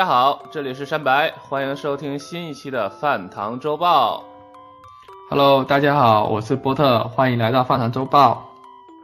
[0.00, 4.24] 大家好，这里是山白，欢迎收听新一期的饭堂周报。
[5.28, 8.50] Hello，大家好，我是波特，欢迎来到饭堂周报。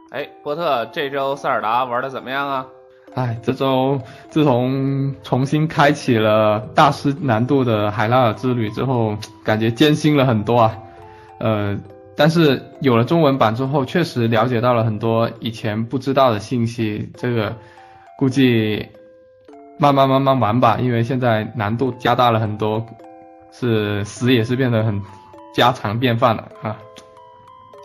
[0.09, 2.65] 哎，波特，这周塞尔达玩的怎么样啊？
[3.13, 10.75] 哎，这周自从重新开启了大师难度的海拉尔之旅之后，感觉艰辛了很多啊。
[11.37, 11.77] 呃，
[12.15, 17.07] 但是有了中文版之后，确实了解到了很多以前不知道的信息。
[17.15, 17.55] 这个
[18.17, 18.83] 估计
[19.79, 22.85] 慢慢慢慢玩吧，因为现在难度加大了很多，
[23.51, 25.01] 是死也是变得很
[25.53, 26.77] 家常便饭了啊。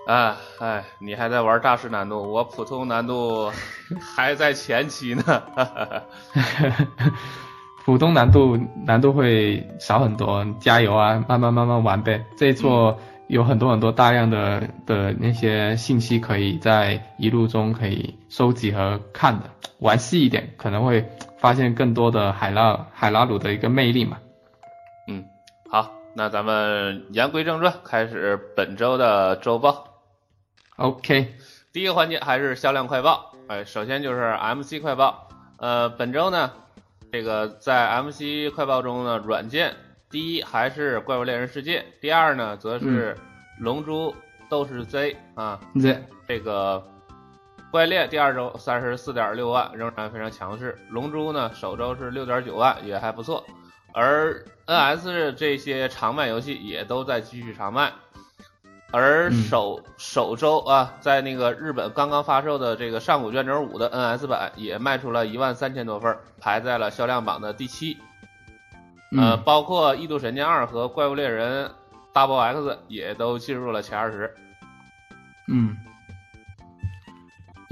[0.06, 3.50] 啊，哎，你还在玩大师难度，我普通难度
[4.00, 5.22] 还在前期呢。
[7.84, 8.56] 普通难度
[8.86, 12.24] 难度会少很多，加油啊，慢慢慢慢玩呗。
[12.36, 12.96] 这一座
[13.26, 21.04] 有很多很多大量的的那些信息可以在一路中可以收集和看的，玩细一点可能会
[21.42, 24.16] 发现更多的海拉海拉鲁的一个魅力嘛。
[25.08, 25.24] 嗯，
[25.68, 29.88] 好，那咱们言归正传，开始本周的周报。
[30.76, 31.34] OK，
[31.72, 35.28] 第一个环节还是销量快报，哎，首先就是 MC 快报，
[35.58, 36.52] 呃，本周呢，
[37.10, 39.74] 这个在 MC 快报中呢，软件
[40.08, 43.18] 第一还是怪物猎人世界，第二呢则是
[43.58, 44.14] 龙珠
[44.48, 46.86] 斗士 Z 啊，这这个
[47.72, 53.42] 怪猎第二周三十四点六万，仍然非常强势，龙珠呢首周是六点九万，也还不错，
[53.94, 57.90] 而 NS 这些常卖游戏也都在继续常卖。
[58.90, 67.96] 而嗯首、首周啊，在那个日本刚刚发售的这个上古卷轴五的 NS 版也卖出了一万三千多份，排在了销量榜的第七。
[69.16, 71.70] 呃，嗯包括《异度神剑二》和《怪物猎人
[72.12, 72.58] Double X》
[72.88, 74.30] 也都进入了前二十。
[75.48, 75.74] 嗯，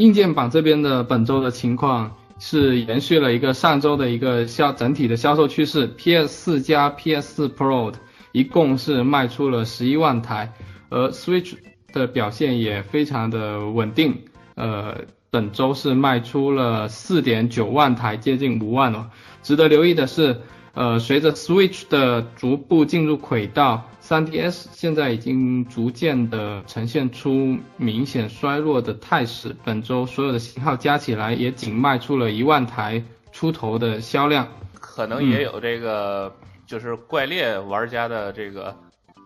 [0.01, 7.93] 硬件榜这边的本周的情况是延续了一个上周的一个销整体的销售趋势，PS 4加 PS 4 Pro
[8.33, 10.55] 一共是卖出了十一万台，
[10.89, 11.53] 而 Switch
[11.93, 14.17] 的表现也非常的稳定，
[14.55, 14.97] 呃，
[15.29, 19.11] 本周是卖出了四点九万台，接近五万哦。
[19.43, 20.41] 值得留意的是，
[20.73, 29.55] 呃，随着 Switch 的逐步进入轨道，3DS 现在已经逐渐的呈现出明显衰弱的态势。
[29.63, 33.01] 本周所有的型号加起来也仅卖出了一万台
[33.31, 34.49] 出头的销量。
[34.81, 36.35] 可能也有这个、
[36.67, 38.77] 就是怪猎玩家的这个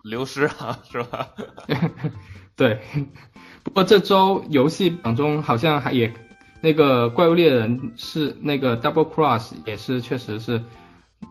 [0.03, 1.29] 流失啊， 是吧？
[2.55, 2.79] 对，
[3.63, 6.13] 不过这周游戏榜中好像还也
[6.61, 10.61] 那个怪物猎人是那个 Double Cross 也是确实是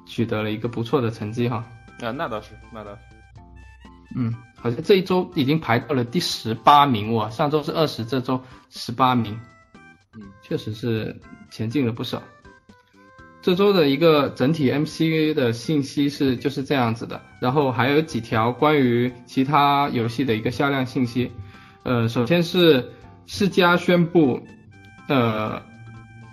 [0.06, 1.64] 取得了一个不错的成绩哈。
[2.02, 3.13] 啊，那倒是，那倒是。
[4.16, 9.38] 嗯，好像这一周已经排到了第十八名哇，上周是二十，这周十八名，
[10.14, 11.20] 嗯，确实是
[11.50, 12.22] 前进了不少。
[13.42, 21.30] 这周的一个整体 MC 的信息是就是这样子的，然后还有几条关于其他游戏的一个销量信息。
[21.82, 22.92] 呃，首先是
[23.26, 24.40] 世嘉宣布，
[25.08, 25.60] 呃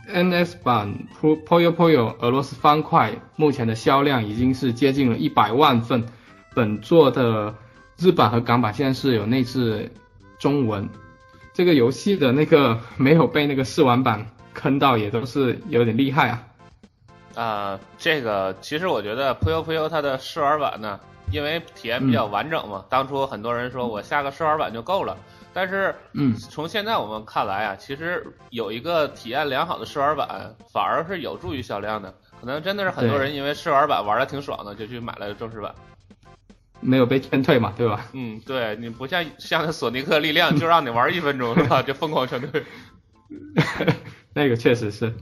[0.07, 6.05] ，NS 版 Pro Poyo Poyo 俄罗斯方块目前的销量已经是接近了一百万份。
[6.53, 7.55] 本作的
[8.01, 9.87] 日版和港版现在是有内置
[10.39, 10.89] 中文，
[11.53, 14.25] 这个游戏的那个 没有被那个试玩版
[14.55, 16.43] 坑到，也都是有点厉害啊。
[17.35, 20.99] 啊、这个其实我觉得《扑悠扑悠》它的试玩版呢，
[21.31, 25.15] 因为体验比较完整嘛，当初很多人说我下个试玩版就够了，
[25.53, 30.27] 但是嗯从现在我们看来啊，其实有一个体验良好的试玩版，
[30.73, 32.11] 反而是有助于销量的。
[32.39, 35.71] 可能真的是很多人因为试玩版玩的挺爽的，就去买了正式版。
[36.81, 38.07] 没有被劝退嘛，对吧？
[38.13, 41.81] 嗯，对你不像像索尼克力量，就让你玩一分钟是吧？
[41.83, 42.63] 就疯狂劝退
[44.33, 45.13] 那个确实是，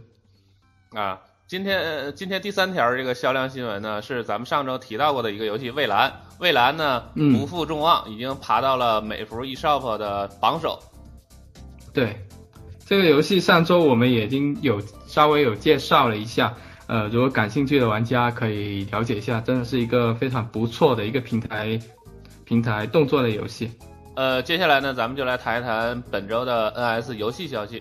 [0.94, 1.20] 啊。
[1.48, 6.08] 今天呃今天第三条这个销量新闻呢，是咱们上周提到过的一个游戏《蔚蓝》。
[6.40, 10.78] 蔚蓝呢嗯不负众望，已经爬到了美服 eShop 的榜首。
[11.92, 12.16] 对，
[12.86, 16.54] 这个游戏上周我们已经有稍微有介绍了一下，
[16.90, 21.80] 呃，如果感兴趣的玩家可以了解一下，真的是一个非常不错的一个平台
[22.46, 23.72] 平台动作类游戏。
[24.16, 27.80] 呃，接下来呢，咱们就来谈一谈本周的 NS 游戏消息。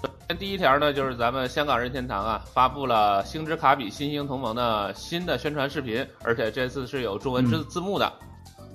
[0.00, 8.12] 首先第一条呢，就是咱们香港任天堂啊发布了《星之卡比：新星同盟》的新的宣传视频，而且这次是有中文字字幕的。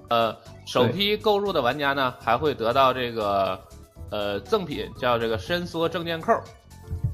[0.10, 0.36] 呃，
[0.68, 3.58] 首批购入的玩家呢，还会得到这个
[4.12, 6.34] 呃赠品，叫这个伸缩证件扣。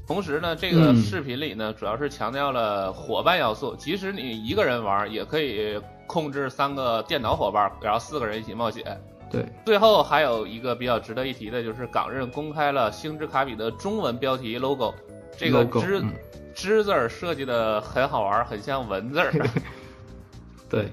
[0.06, 0.96] 同时呢，这个嗯。
[0.96, 8.84] 视频里呢，主要是强调了伙伴要素，即使你一个人玩，也可以控制三个电脑伙伴，然后四个人一起冒险。
[9.28, 14.94] 对，最后还有一个比较值得一提的，就是港任公开了星之卡比的中文标题 logo，
[15.36, 16.12] 这个之、嗯。
[16.54, 19.30] 之字儿设计的很好玩，很像文字儿。
[20.70, 20.88] 对，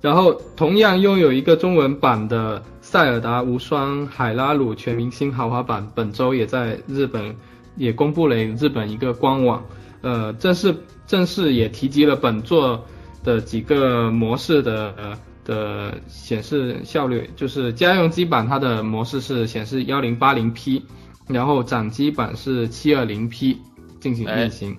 [0.00, 7.36] 然后同样拥有一个中文版的《塞尔达无双海拉鲁全明星豪华版》，本周也在日本
[7.76, 9.64] 也公布了日本一个官网，
[10.00, 10.74] 呃，正式
[11.06, 12.84] 正式也提及了本作
[13.22, 15.16] 的几个模式的。
[15.44, 20.80] 的显示效率就是家用机版，它的模式是显示幺零八零 P，
[21.26, 23.60] 然后掌机版是七二零 P
[24.00, 24.78] 进行运行。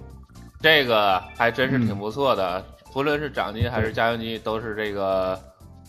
[0.61, 5.37] 这个还真是挺不错的，不论是掌机还是家用机，都是这个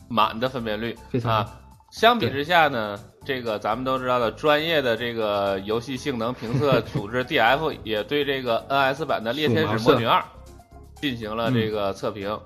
[0.08, 0.92] 满的分辨率
[1.22, 1.48] 啊。
[1.92, 10.20] 相比之下呢，这个咱们都知道的专业的这个游戏性能评测 组织 DF 也对这个 NS 版的《猎天使魔女二》
[11.00, 12.28] 进行了这个测评。《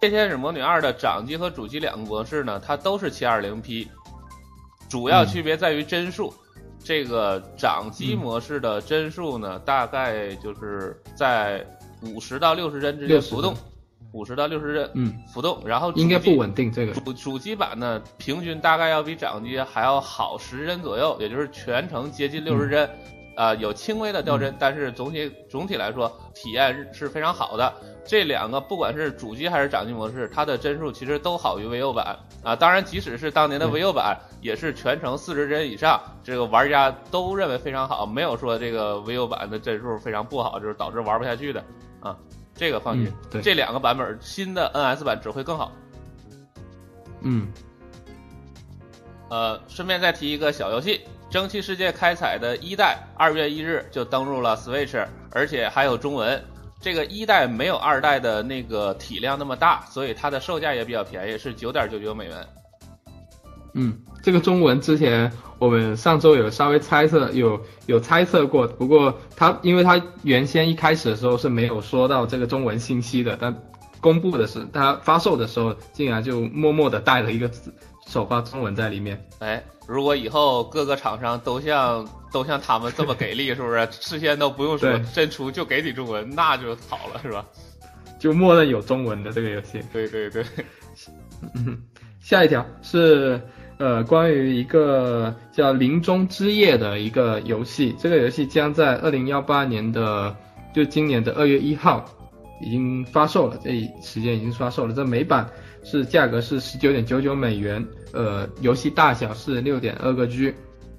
[0.00, 3.88] 猎天使魔女二》的掌机和主机两个模式呢，它都是 720P，
[4.88, 6.32] 主要区别在于帧数。
[6.82, 11.66] 这个掌机模式的帧数呢，大概就是在
[12.02, 13.54] 五十到六十帧之间浮动，
[14.12, 15.60] 五十到六十帧，嗯，浮动。
[15.64, 16.70] 然后应该不稳定。
[16.72, 22.88] 这个主主机版呢，平均大概要比掌机还要好十帧左右，也就是全程接近六十帧。
[23.36, 27.72] 啊，有轻微的掉帧，但是总体总体来说体验是非常好的。
[28.04, 32.56] 这两个不管是主机还是掌机模式，它的帧数其实都好于 VO 版啊。
[32.56, 41.62] 当然，即使是当年的 VO 版，也是全程四十帧以上，这个玩家都认为非常好，没有说这个 VO 版的帧数非常不好，就是导致玩不下去的
[42.00, 42.16] 啊。
[42.58, 43.10] 这个放心，
[43.42, 45.72] 这两个版本新的 NS 版只会更好。
[47.22, 47.46] 嗯。
[49.30, 51.00] 呃，顺便再提一个小游戏。
[51.30, 56.42] 蒸汽世界开采的一代二月一日就登陆了 Switch，而且还有中文。
[56.80, 62.48] 这个一代没有二代的那个体量那么大，所以它的售价也比较便宜，是九点九九美元。
[63.78, 73.54] 嗯，这个中文之前我们上周有稍微猜测，有有猜测过，不过他因为他原先一开始的时候是没有说到这个中文信息的，但
[74.00, 77.50] 公布的是他发售的时候竟然就默默的带了一个
[78.06, 79.24] 首发中文在里面。
[79.38, 79.62] 哎。
[79.88, 83.88] 如果以后各个厂商都像都像他们这么给力，是不是？
[83.90, 87.42] 事先都不用说真出就给你中文，那就好了，是吧？
[88.18, 89.80] 就默认有中文的这个游戏。
[89.90, 90.44] 对对对。
[91.54, 91.82] 嗯，
[92.20, 93.40] 下一条是
[93.78, 100.34] 呃关于一个叫《林中之夜》的一个游戏，这个游戏将在二零幺八年的
[100.74, 102.04] 就今年的二月一号
[102.60, 103.70] 已经发售了，这
[104.02, 105.48] 时间已经发售了，这美版。
[105.84, 107.82] 是价格是十九点九九美元，
[108.12, 110.52] 呃，游戏大小是六点二个 G。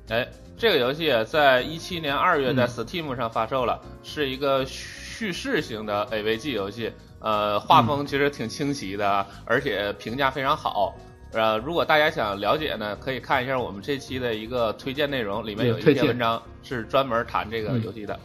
[0.07, 10.95] 哎，这个游戏在一七年二月在 Steam 上发售了，是一个叙事型的 AVG 游戏，呃，画风其实挺清奇的，而且评价非常好。
[11.33, 18.19] 呃，如果大家想了解呢，可以看一下我们这期的一个推荐内容，里面有一篇文章是专门谈这个游戏的。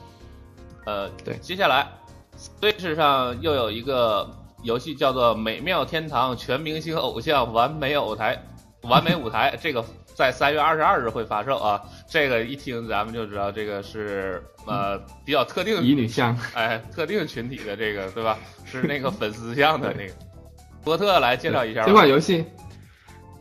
[0.87, 1.87] 呃，对，接下来
[2.37, 4.29] ，Switch 上又有一个。
[4.65, 8.35] 游戏叫做《美妙天堂全明星偶像完美舞台》，
[8.89, 9.85] 完美舞台， 这个
[10.15, 11.79] 在三月二十二日会发售啊。
[12.09, 18.39] 这个一听咱们就知道，这个是呃比较特定乙女向，哎，特定群体的这个对吧？
[18.65, 20.15] 是那个 粉丝向的那个。
[20.83, 22.43] 波特来介绍一下这款游戏。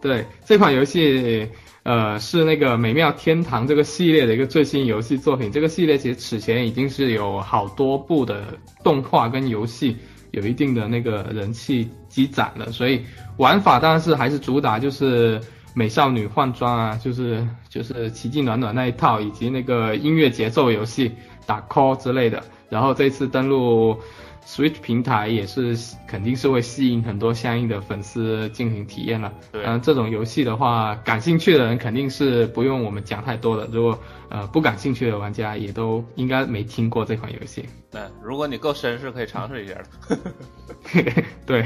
[0.04, 1.48] 对，这款游戏
[1.84, 5.50] 呃是那个《美妙天堂》这个系列的一个最新游戏作品。
[5.50, 9.96] 这个系列其实此前已经是有好多部的动画跟游戏。
[10.32, 13.00] 有一定的那个人气积攒了，所以
[13.38, 15.40] 玩法当然是还是主打就是
[15.76, 21.12] 美少女换装啊，就是就是奇迹暖暖那一套，以及那个音乐节奏游戏
[21.46, 22.44] 打 call 之类的。
[22.68, 23.96] 然后这次登录
[24.46, 25.76] Switch 平台也是
[26.08, 29.34] 肯定是会吸引很多相应的粉丝进行体验了。
[29.52, 33.68] 对，嗯，这种游戏的话，感兴趣的人肯定是不用我们讲太多的。
[33.72, 33.98] 如果
[34.30, 37.66] 呃不感兴趣的玩家也都应该没听过这款游戏。
[37.90, 41.24] 对，如果你够绅士，可以尝试一下的。
[41.46, 41.66] 对，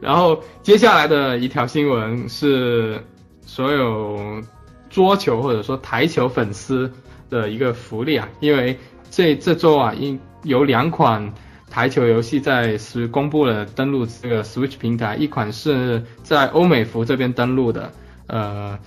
[0.00, 3.02] 然后接下来的一条新闻是
[3.42, 4.42] 所有
[4.90, 6.90] 桌球或者说台球粉丝
[7.30, 8.76] 的一个福利啊，因为
[9.10, 11.32] 这这周啊，因有两款
[11.70, 17.92] 台球游戏在是公布了登录这个 Switch 平台，一款是在欧美服这边登录的，
[18.26, 18.78] 呃。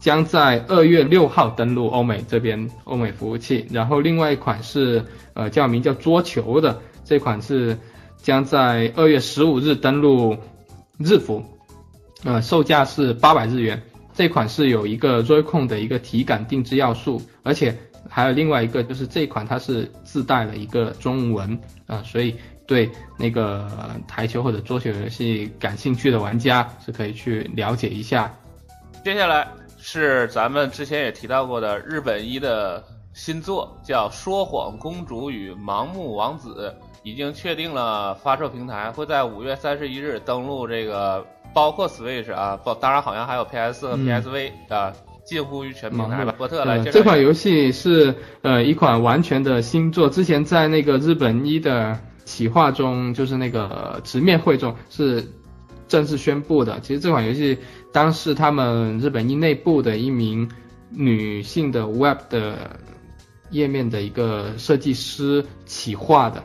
[0.00, 7.74] 将在二月六号登陆欧美这边欧美服务器，然后另外一款是呃叫名叫桌球的这款是
[8.20, 10.36] 将在二月十五日登陆
[10.98, 11.42] 日服，
[12.22, 13.80] 呃售价是八百日元。
[14.12, 17.74] 这款是有一个 Joy-Con 的一个体感定制要素，而且
[18.14, 23.68] 还有另外一个就是这款它是自带了一个中文啊，所以对那个
[24.06, 28.32] 台球或者桌球游戏感兴趣的玩家是可以去了解一下。
[29.02, 29.48] 接下来。
[29.86, 44.90] 是咱们之前也提到过的日本一的新作叫《说谎公主与盲目王子》，已经确定了发售平台，会在五月三十一日登陆这个，包括 Switch 啊，包当然好像还有 PS 和 PSV 啊，
[45.24, 46.34] 近乎于全平台吧。
[46.92, 55.24] 这款游戏是呃一款完全的新作，之前在那个日本一的企划中，就是那个直面会中是
[55.88, 56.78] 正式宣布的。
[56.80, 57.58] 其实这款游戏
[57.92, 60.48] 当时他们日本一内部的一名
[60.90, 62.78] 女性的 Web 的。
[63.50, 66.42] 页面的一个设计师企划的，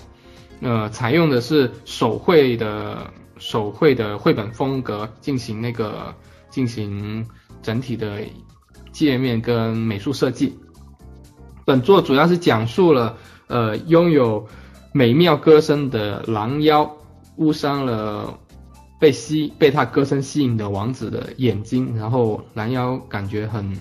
[0.62, 6.13] 呃，采用的是手绘的手绘的绘本风格进行那个
[6.51, 7.25] 进行
[7.63, 8.21] 整体的
[9.06, 10.58] 界面跟美术设计。
[11.65, 13.15] 本作主要是讲述了
[13.48, 14.48] 呃拥有
[14.91, 16.91] 美妙歌声的狼妖
[17.38, 18.38] 误伤了
[19.00, 23.75] 被吸被他歌声吸引的王子的眼睛，然后狼妖感觉很。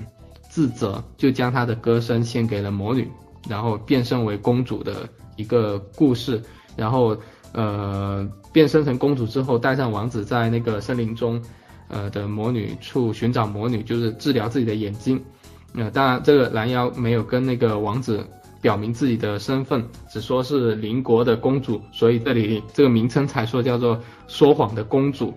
[0.50, 3.06] 自责，就将他的歌声献给了魔女，
[3.48, 5.06] 然后变身为公主的
[5.36, 6.42] 一个故事。
[6.74, 7.16] 然后，
[7.52, 11.40] 呃，变身成公主之后，带上王子在那个森林中，
[11.88, 15.22] 呃的魔女处寻找魔女，就是治疗自己的眼睛。
[15.74, 18.24] 呃，当然，这个蓝妖没有跟那个王子
[18.60, 25.32] 表明自己的身份，只说是邻国的公主，所以这里这个名称才说叫做说谎的公主。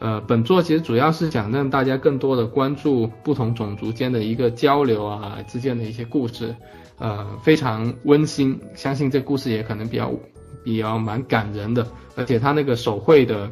[0.00, 6.54] 呃，本作其实主要是想让大家更多的关注不同种族间的一个交流啊，之间的一些故事，
[6.98, 8.58] 呃，非常温馨。
[8.74, 10.10] 相信这故事也可能比较
[10.64, 13.50] 比较蛮感人的，而且它那个手绘的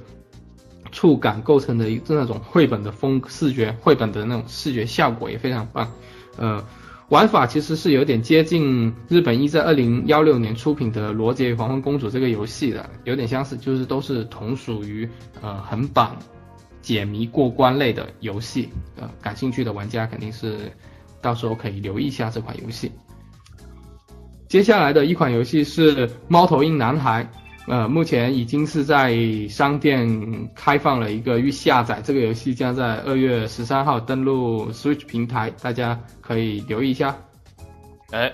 [1.03, 5.91] 触感构成的一那种绘本的风视觉，绘本的那种视觉效果也非常棒。
[6.37, 6.65] 呃，
[7.09, 15.09] 玩法其实是有点接近日本一在二零幺六年出品的《罗杰与黄昏公主》这个游戏的，有点相似，就是都是同属于
[15.41, 16.17] 呃横版。
[16.83, 20.71] 解谜过关类的游戏，呃，感兴趣的玩家肯定是
[21.21, 22.93] 到时候可以留意一下这款游戏。
[24.49, 27.25] 接下来的一款游戏是《猫头鹰男孩》，
[27.69, 29.17] 呃，目前已经是在
[29.49, 30.07] 商店
[30.55, 37.17] 开放了一个预下载，这个游戏将在二月十三号登陆 Switch 平台，大家可以留意一下。
[38.11, 38.33] 哎，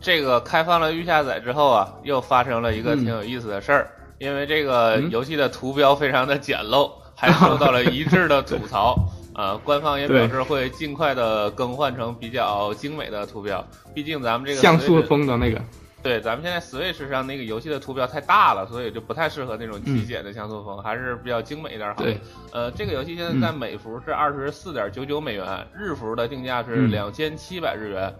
[0.00, 6.90] 这个开放了预下载之后啊，又发生了一个挺有意思的事儿，因为这个游戏的图标非常的简陋。
[7.18, 8.94] 还受到了一致的吐槽，
[9.34, 13.66] 呃，官方也表示会尽快的更换成比较精美的图标。
[13.94, 15.58] 毕竟咱们这个像素风的那个，
[16.06, 22.02] 对，咱们现在 Switch 上那个游戏的图标太大了，所以就不太适合那种极简的像素风，还是比较精美一点好。
[22.02, 22.16] 对，
[22.52, 28.14] 呃，这个游戏现在在美服是二十四点九九美元，日服的定价是两千七百日元。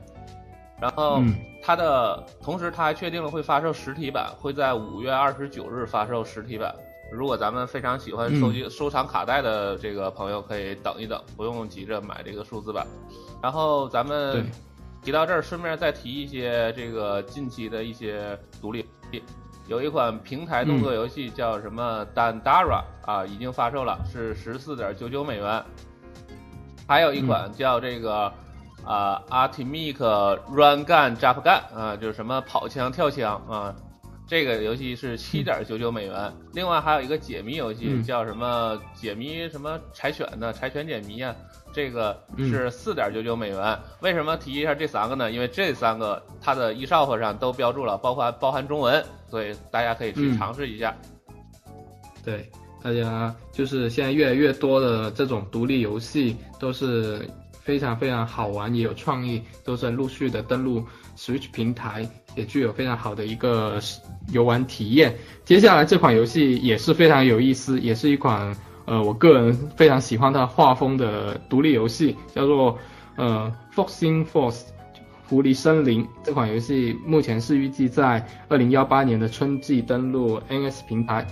[0.81, 1.23] 然后
[1.63, 6.75] 它的同时，它还确定了会发售实体版，会在五月二十九日发售实体版。
[7.13, 12.85] 如果咱们非常喜欢收集收藏卡带的这个朋友，可以等一等，不用急着买这个数字版。
[13.41, 14.45] 然后咱们
[15.07, 19.25] 提到这儿，顺便再提一些这个近期的一些独立游戏，
[19.69, 25.65] 有一款平台动作游戏叫什么《Dandara》啊，已经发售了，是十四点九九美元。
[26.89, 28.33] 还有一款叫这个
[28.85, 29.97] 啊《Artemic
[30.51, 33.73] Run Gun Jump Gun》啊，就是什么跑枪跳枪啊。
[34.27, 38.77] 这个游戏是七点九九美元，另外还有一个解谜游戏叫什么？
[38.93, 39.79] 解谜什么？
[39.93, 40.53] 柴犬呢？
[40.53, 41.33] 柴犬解谜啊，
[41.77, 43.79] 这个是四点九九美元。
[44.01, 45.31] 为什么提一下这三个呢？
[45.31, 50.97] 因为这三个它的 eShop 上都标注了，包括包含中文，所以大家可以去尝试一下。
[52.25, 52.51] 对，
[52.83, 57.29] 大家就是现在越来越多的这种独立游戏都是
[57.61, 60.83] 非常非常好玩，也有创意，都是陆续的登陆
[61.15, 62.09] Switch 平台。
[62.37, 63.81] 也具有非常好的一个
[64.31, 65.15] 游玩体验。
[65.47, 68.55] 接下来这款游戏也是非常有意思，也是一款
[68.87, 72.79] 呃我个人非常喜欢它画风的独立游戏，叫做
[73.17, 74.63] 呃 Foxing Force
[75.29, 76.07] 狐狸森林。
[76.23, 81.27] 这款游戏目前是预计在二零幺八年的春季登陆 NS 平台。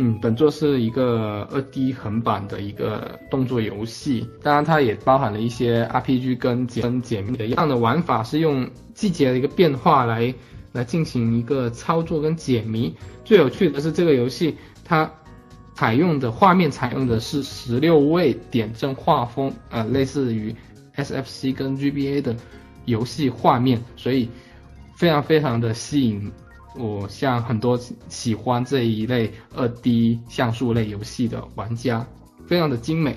[0.00, 10.32] 嗯，本作是一个二 D 横版的一个动作游戏，当然它也包含了一些 RPG 跟解分解密的一样的玩法，是用季节的一个变化来
[10.70, 12.94] 来进行一个操作跟解谜。
[13.24, 15.10] 最有趣的是这个游戏它
[15.78, 20.52] 采用的画面采用的是十六位点阵画风，呃，类似于
[20.96, 22.34] SFC 跟 GBA 的
[22.86, 24.28] 游戏画面，所以
[24.96, 26.32] 非常非常的吸引。
[26.74, 32.04] 我像很多喜欢这一类二 D 像素类游戏的玩家，
[32.44, 33.16] 非常的精美。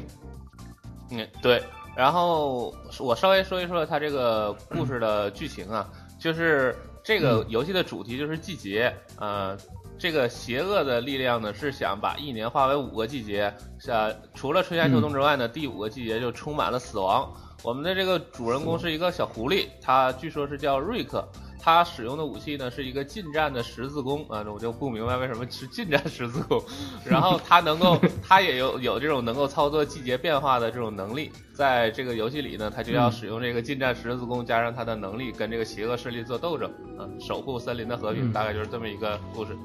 [1.09, 1.59] 嗯，对。
[1.95, 5.89] 然后我稍微说一说它这个故事的剧情啊，
[6.19, 9.57] 就是这个游戏的主题就是季节，呃，
[10.01, 13.53] 这个邪恶的力量呢是想把一年化为五个季节，
[13.85, 17.31] 呃，除了春夏秋冬之外呢，第五个季节就充满了死亡。
[17.61, 21.23] 我们的这个主人公是一个小狐狸，他据说是叫瑞克。
[21.63, 26.59] 他使用的武器呢是一个近战的十字弓啊，我就不明白为什么是近战十字弓。
[27.05, 27.95] 然后他能够，
[28.27, 36.67] 他也有有这种能够操作季节变化的这种能力，在这个游戏里呢，他就要使用这个近战十字弓，加上他的能力跟这个邪恶势力做斗争
[36.97, 39.55] 啊，守护森林的和平，大概就是这么一个故事。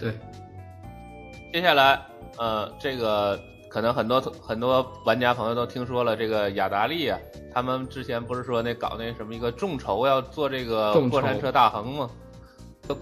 [0.00, 0.12] 对，
[1.52, 2.00] 接下来
[2.38, 3.38] 呃这个。
[3.70, 7.16] 可能很多很多玩家朋友都听说了这个雅达利啊，
[7.54, 12.10] 他们之前不是说那搞那什么一个众筹要做这个过山车大亨吗？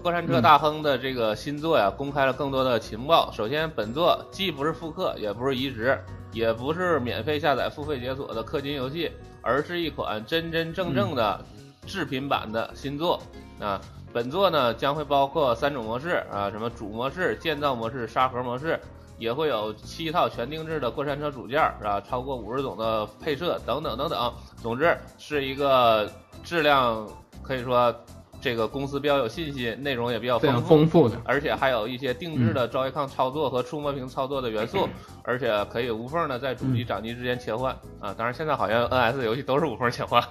[0.03, 3.31] 过山车大亨的这个新作呀，公开了更多的情报。
[3.31, 5.99] 首先，本作既不是复刻，也不是移植，
[6.31, 11.43] 也不是免费下载付费解锁的氪金游戏，而是一款真真正正的
[11.87, 13.19] 制品版的新作
[13.59, 13.81] 啊。
[14.13, 18.79] 本作呢将会包括三种模式啊，什么主模式、建造模式、沙盒模式。
[19.17, 21.99] 也会有七套全定制的过山车组件，是吧？
[21.99, 24.33] 超过五十种的配色等等等等。
[24.61, 26.09] 总之是一个
[26.41, 27.05] 质量
[27.43, 27.93] 可以说
[28.39, 34.87] 这个公司比较有信心，内容也比较丰丰富的，而且还有一些定制的照相康操作和触摸屏操作的元素，
[35.23, 38.13] 而且可以无缝的在主机掌机之间切换啊。
[38.17, 40.23] 当然现在好像 NS 游戏都是无缝切换。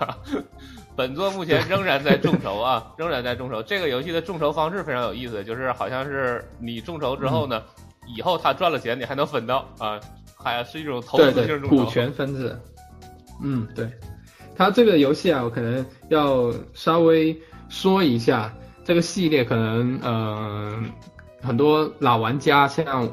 [0.98, 3.62] 本作目前仍然在众筹啊，仍然在众筹。
[3.62, 7.62] 这个游戏的众筹方式非常有意思，就是好像是你众筹之后呢。
[8.16, 10.00] 以后他赚了钱，你还能分到啊？
[10.34, 12.58] 还是一种投资性股权分制。
[13.40, 13.88] 嗯，对。
[14.56, 20.82] 他这个游戏啊，我可能要稍微说一下，这个系列可能呃
[21.40, 23.08] 很多老玩家像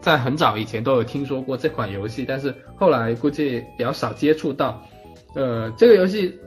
[0.00, 4.82] 在很早以前都有听说过这款游戏，但是后来估计比较少接触到。
[5.34, 6.38] 呃，这个游戏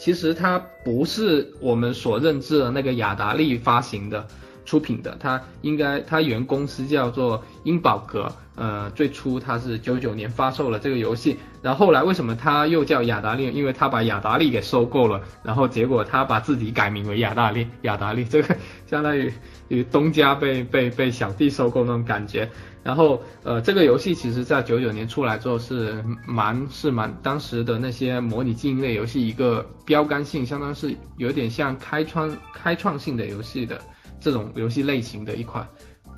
[0.00, 4.26] 其实它不是我们所认知的那个雅达利发行的。
[4.66, 13.50] 出品的，它应该它原公司叫做英宝格，呃，最初它是九九年发售了这个游戏，然后后来为什么它又叫雅达利？
[13.50, 18.54] 因为它把雅达利给收购了，然后结果它把自己改名为雅达利，雅达利这个
[18.86, 19.32] 相当于
[19.66, 22.48] 与东家被被被小弟收购那种感觉。
[22.82, 33.80] 然后呃，这个游戏其实在九九年出来之后是蛮是蛮当时的那些模拟经营类游戏一个标杆性，相当是有点像开创开创性的游戏的。
[34.22, 35.66] 这种游戏类型的一款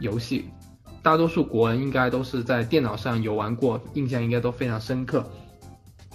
[0.01, 0.44] 游戏，
[1.05, 5.25] 大多数国人应该都是在电脑上游玩过，印象应该都非常深刻。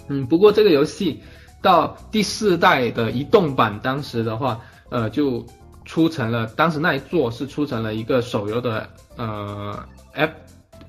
[0.08, 1.18] 嗯，不过这个游戏
[1.62, 5.42] 到第四代的移动版，当时的话，呃，就
[5.88, 10.30] 出成了，当时那一座是出成了一个手游的呃 F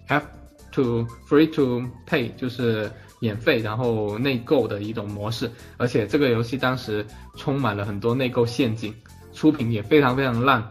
[0.08, 0.26] F
[0.74, 7.04] to free to pay，就是免费然后内购的一种模式，而且这个游戏当时
[7.38, 8.94] 充满了很多内购陷阱，
[9.34, 10.62] 出品也非常非常烂。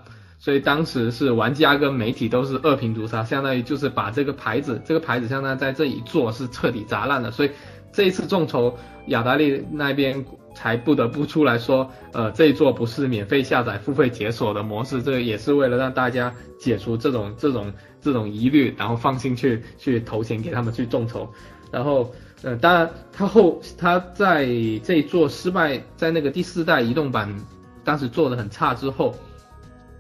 [0.41, 7.31] 所以当时是玩家跟媒体都是恶评如潮，相当于就是把这个牌子，这个牌子相当于在这一座是彻底砸烂了。
[7.31, 7.51] 所以
[7.99, 8.73] 这一次众筹，
[9.07, 21.29] 雅达利那边才不得不出来说，呃，这一座不是免费下载、付费解锁的模式，这个也是为了让大家解除这种这种这种疑虑，然后放心去去投钱给他们去众筹。
[21.73, 22.09] 然后，
[22.43, 24.47] 呃，当然他后他在
[24.85, 27.35] 这一座失败，在那个第四代移动版
[27.83, 29.13] 当时做的很差之后。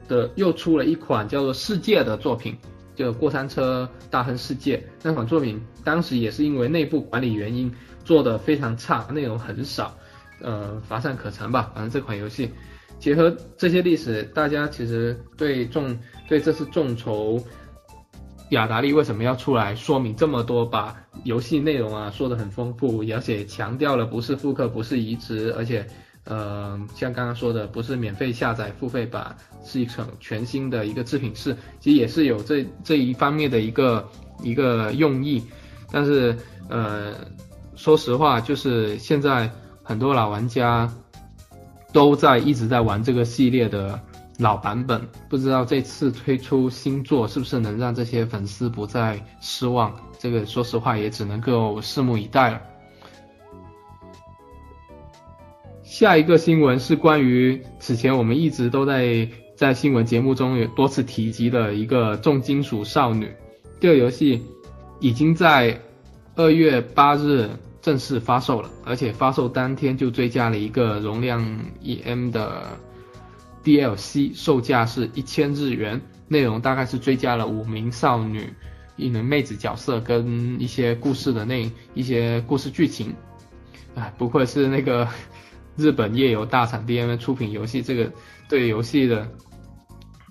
[0.06, 2.56] 的又出了一款叫做《世界》的作品，
[2.94, 7.70] 就《过山车大亨世界》那款作品，当时也是因为内部管理原因
[8.08, 9.94] 做的非常差，内容很少，
[10.40, 11.70] 呃，乏善可陈吧。
[11.74, 12.50] 反正这款游戏
[12.98, 15.94] 结合这些历史，大家其实对众
[16.26, 17.38] 对这次众筹，
[18.48, 25.86] 雅达利为什么要出来说明这么多，把游戏内容啊说的很丰富，而且强调了不是复刻，不是移植，而且。
[26.24, 34.06] 呃，像刚刚说的，不是免费下载付费版，是一场全新的一个制品室，其实也是有这这一方面的一个
[34.42, 35.42] 一个用意。
[35.90, 36.36] 但是
[36.68, 37.14] 呃，
[37.78, 39.48] 说实话，就是现在
[39.84, 40.92] 很多老玩家
[41.92, 43.98] 都在一直在玩这个系列的
[44.40, 49.94] 老版本，不知道这次推出新作是不是能让这些粉丝不再失望。
[50.18, 52.60] 这个说实话也只能够拭目以待了。
[55.84, 63.30] 下一个新闻是关于此前我们一直都在在新闻节目中有多次提及的一个重金属少女。
[63.78, 64.42] 这个游戏
[64.98, 65.80] 已经在
[66.34, 67.48] 二月八日
[67.80, 71.42] 正式发售了，而且发售当天就追加了一个容量
[71.80, 72.66] 一 M 的
[73.64, 76.00] DLC，售价是一千日元。
[76.28, 78.52] 内容大概是追加了五名少女、
[78.96, 83.14] 一名妹子角色跟一些故事的那一些故事剧情。
[83.94, 85.08] 哎，不愧是那个。
[85.78, 88.12] 日本页游大厂 DMA 出品游戏，这个
[88.48, 89.28] 对游戏的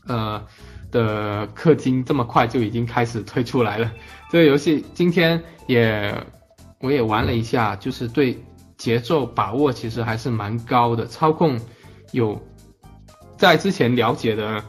[0.06, 0.46] 呃
[0.92, 3.90] 的氪金这么快就已经开始推出来了。
[4.30, 6.14] 这个游戏今天也
[6.80, 8.44] 我也玩了一下，就是对
[8.78, 11.60] 节奏把握其实还是蛮高的，操控
[12.12, 12.40] 有
[13.38, 14.63] 在之前了解的，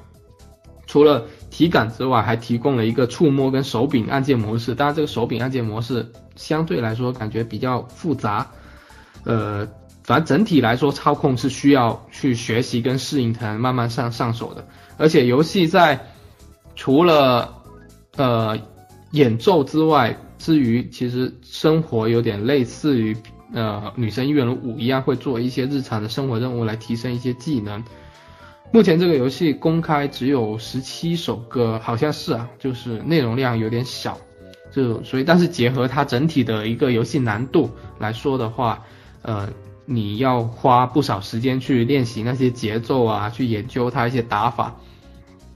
[0.86, 4.74] 除了体感之外，还提供了一个触摸跟手柄按键模式。
[4.74, 8.46] 当然，这个手柄按键模式相对来说感觉比较复杂，
[9.24, 9.68] 呃，
[10.02, 14.66] 反正整体来说操控是需要去学习跟适应才能慢慢上上手的。
[14.96, 15.98] 而且游戏在
[16.74, 17.54] 除了
[18.16, 18.58] 呃
[19.12, 23.16] 演奏之外，至于其实生活有点类似于
[23.52, 27.82] 呃女生异闻五一样，会做一些日常的生活任务来提升一些技能。
[28.70, 34.18] 目前这个游戏公开只有十七首歌，好像是啊，就是内容量有点小，
[34.70, 38.84] 就所以但是结合它整体的一个游戏难度来说的话，
[39.22, 39.48] 呃，
[39.86, 44.76] 你要花不少时间去练习那些节奏啊，去研究它一些打法，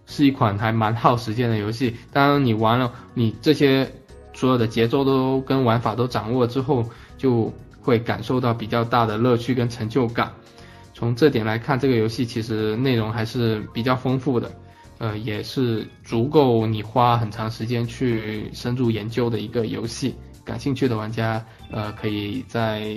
[0.06, 1.94] 是一款还蛮耗时间的游戏。
[2.14, 3.92] 当然你玩了，你这些
[4.34, 6.84] 所有的节奏都跟玩法都掌握之后，
[7.16, 10.32] 就会感受到比较大的乐趣跟成就感。
[10.94, 14.50] 从这点来看，这个游戏其实内容还是比较丰富的，
[14.98, 20.14] 呃，也是足够你花很长时间去深入研究的一个游戏。
[20.44, 22.94] 感兴趣的玩家，呃，可以在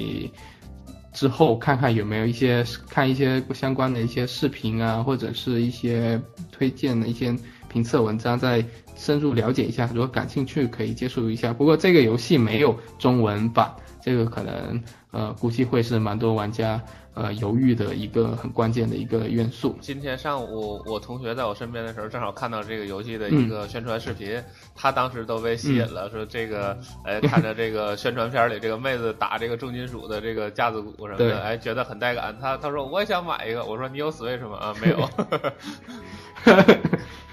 [1.13, 6.19] 之后看看有没有一些看一些相关的一些视频啊，或者是一些
[6.52, 7.36] 推荐的一些
[7.76, 8.64] 评测文章，再
[8.96, 9.86] 深入了解一下。
[9.94, 11.52] 如果感兴趣，可以接触一下。
[11.52, 13.70] 不过这个游戏没有中文版，
[14.02, 16.82] 这个可能呃估计会是蛮多玩家。
[17.16, 19.74] 呃，犹豫的一个很关键的一个元素。
[19.80, 24.44] 今天上午，我同学在我身边的时候，正好看到这个游戏的一个宣传视频，
[24.76, 32.38] 他当时都被吸引了，说这个，哎，看着这个宣传片里这个妹子打这个重金属的这个架子鼓什么的，哎，觉得很带感。
[32.42, 34.58] 他他说我也想买一个，我说你有 Switch 吗？
[34.58, 35.10] 啊，没有，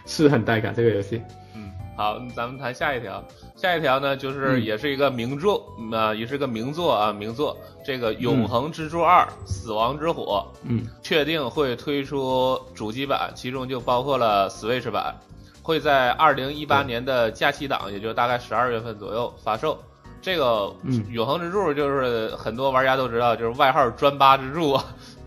[0.06, 1.22] 是很带感这个游戏。
[1.54, 3.22] 嗯好，咱们谈下一条。
[3.54, 5.62] 下一条呢，就是也是一个名作，
[5.92, 7.54] 呃，也是个名作啊，名作。
[7.84, 15.14] 这个《永恒之柱二：死亡之火》，嗯，确定会推出主机版，其中就包括了 Switch 版，
[15.62, 19.78] 会在二零一八年的假期档，也就大概十二月份左右发售。
[20.22, 20.72] 这个
[21.10, 24.80] 《永恒之柱》就是很多玩家都知道，就是外号“专八之柱”。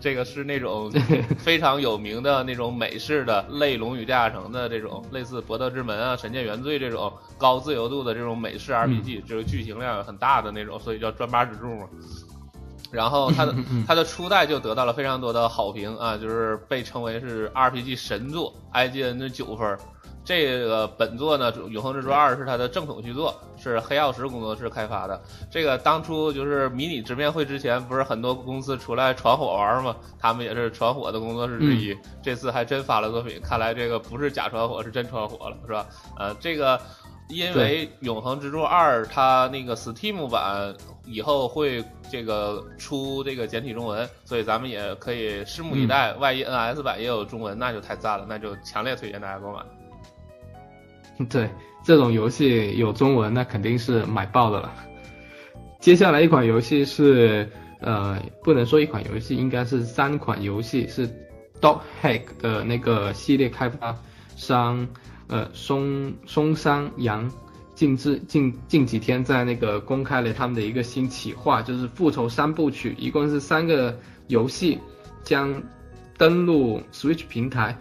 [0.06, 0.88] 这个是那种
[1.36, 11.88] 非常有名的那种美式的类《龙与地下城》的这种类似《博德之门》啊、《神剑原罪》这种高自由度的这种美式 RPG，就是剧情量很大的那种，所以叫专八指柱嘛。
[12.96, 13.54] 然后它的
[13.86, 19.78] 它的初代就得到了非常多的好评啊，就是被称为是 RPG 神作，IGN 的九分。
[20.24, 25.22] 这个本作呢，《永恒之柱二》是它的正统续作，是黑曜石工作室开发的。
[25.48, 29.94] 这个当初就是迷你直面会之前，不是很多公司出来传火玩吗？
[30.18, 31.96] 他们也是传火的工作室之一。
[32.24, 35.86] 这次还真发了作品，看来这个不是假传火，是真传火了，是吧？
[36.18, 36.80] 呃，这个
[37.28, 46.12] 因为《永恒之柱二》它那个 Steam 版以后会这个出这个简体中文，所以咱们也可以拭目以待。
[46.14, 49.60] 万一 NS 版也有中文，那就太赞了，那就强烈推荐大家购买。
[51.28, 51.50] 对，
[51.84, 54.72] 这种游戏有中文，那肯定是买爆的了。
[55.80, 61.08] 接下来一款游戏是，呃，不能说一款游戏，应该是三款游戏，是
[61.60, 63.96] Dog Hack 的那个系列开发
[64.36, 64.86] 商，
[65.28, 67.30] 呃，松松山羊，
[67.74, 74.78] 近至近近几天在那个公开了他们的一个新企划，就是复仇三部曲，一共是三个游戏
[75.24, 75.62] 将
[76.16, 77.76] 登陆 Switch 平台。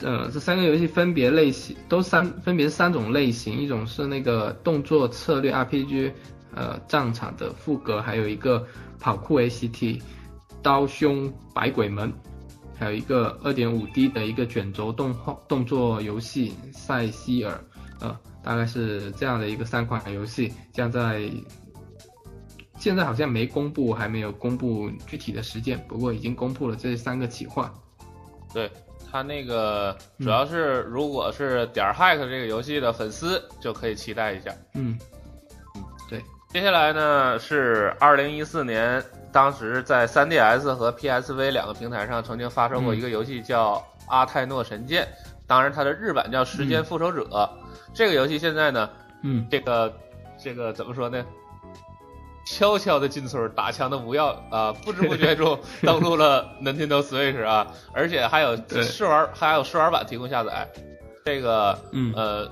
[0.00, 6.12] 呃，这三个游戏分别类型都三，分别三种类型，一种是那个动作策略 RPG，
[6.54, 8.66] 呃，战场的副格，还有一个
[9.00, 10.00] 跑酷 ACT，
[10.62, 12.12] 刀凶百鬼门，
[12.78, 17.58] 还有一个二点五 D 的一个卷轴动画动作游戏塞西尔，
[18.00, 21.30] 呃，大概是这样的一个三款游戏，将在
[22.78, 27.72] 现在好像没公布，还没有公布具体的时间，不过已经公布了这三个企划，
[28.52, 28.70] 对。
[29.08, 34.50] 他那个主要是，如果是点 hack 这个游戏的粉丝，就可以期待一下。
[34.74, 34.98] 嗯
[35.74, 36.20] 嗯，对。
[36.48, 39.02] 接下来呢是二零一四年，
[39.36, 43.74] 当时在 3DS 和 PSV 两个平台上曾经发售过一个游戏，叫
[44.08, 45.04] 《阿泰诺神剑》，
[45.46, 47.22] 当然它的日版叫《时间复仇者》。
[47.92, 48.88] 这个游戏现在呢，
[49.20, 49.92] 嗯，这个
[50.42, 51.22] 这个怎么说呢？
[52.46, 60.66] 悄悄的进村打枪的不要啊，不知不觉中 登录了 Nintendo Switch 啊，而且还有试玩，还有试玩版提供下载。
[61.26, 62.50] 这个，嗯呃，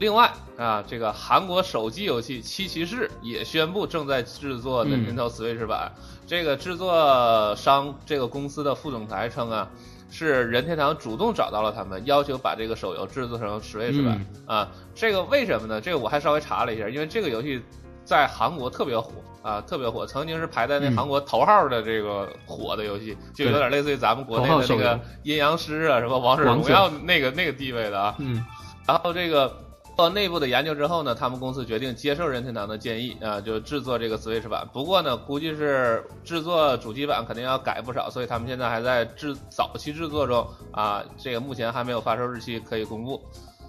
[0.00, 5.92] 另外啊，这个韩国手机游戏《七骑士》也宣布正在制作任天堂 Switch 版。
[6.26, 9.68] 这个制作商这个公司的副总裁称啊，
[10.10, 14.72] 是任天堂主动找到了他们，要求把这个手游制作成 Switch 版啊。
[14.94, 15.78] 这个为什么呢？
[15.82, 17.62] 这个我还稍微查了一下，因为这个游戏
[18.02, 28.14] 在韩国特别火啊，特别火，曾经是排在那韩国头号的这个火的游戏，就有点类似于咱们国内的那个阴阳师啊，什么王者荣耀那个那个地位的啊。
[28.16, 28.42] 嗯，
[28.86, 29.54] 然后这个。
[30.00, 34.66] 做内部的研究之后呢，他们公司决定接受任天堂的建议啊，就制作这个 Switch 版。
[34.72, 41.04] 不过呢，估计是制作主机版肯定要改不少，所以他们现在还在制早期制作中啊。
[41.18, 43.20] 这个目前还没有发售日期可以公布。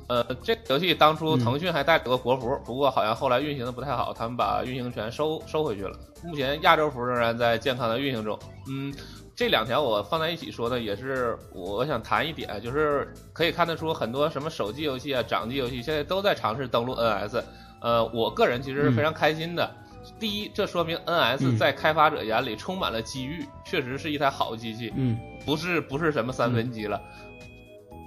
[0.08, 6.00] 呃，这个游戏当初腾讯还带了个国服，不过好像后来运行的不太好，他们把运行权收收回去了。
[6.24, 8.40] 目前亚洲服仍然在健康的运行中。
[8.70, 8.94] 嗯。
[9.42, 17.44] 这两条我放在一起说呢，也是我想谈一点，就是可以看得出很多什么手机游戏啊、掌机游戏现在都在尝试登录 NS。
[17.82, 19.76] 呃，我个人其实是非常开心的。
[20.20, 27.02] 第一，这说明 NS 在开发者眼里充满了机遇，确实是一台好机器，嗯，不是不是什么三分机了。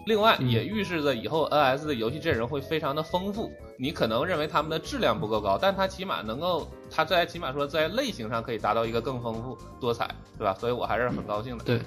[0.07, 3.51] 另外，也预示着以后 NS 的游戏阵容会非常的丰富。
[3.77, 10.55] 你可能认为他们的质量不够高，但它起码能够，它在起码说在类型上可以达到一个更丰富多彩，对吧？
[10.61, 11.65] 所以我还是很高兴的。
[11.65, 11.81] 对，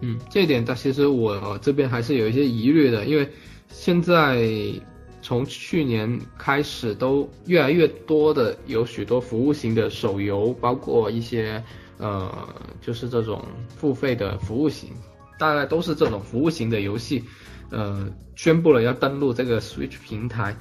[0.00, 3.26] 嗯，这一点，它其实我这边还是有一些疑虑的，因为
[3.68, 4.46] 现在
[5.22, 11.62] 从去年开始，都越来越多的有许多服务型的手游，包括一些
[11.96, 12.30] 呃，
[12.82, 13.42] 就是这种
[13.76, 14.90] 付费的服务型。
[15.38, 17.24] 大概都是这种服务型的游戏，
[17.70, 20.54] 呃，宣布了要登陆这个 Switch 平台。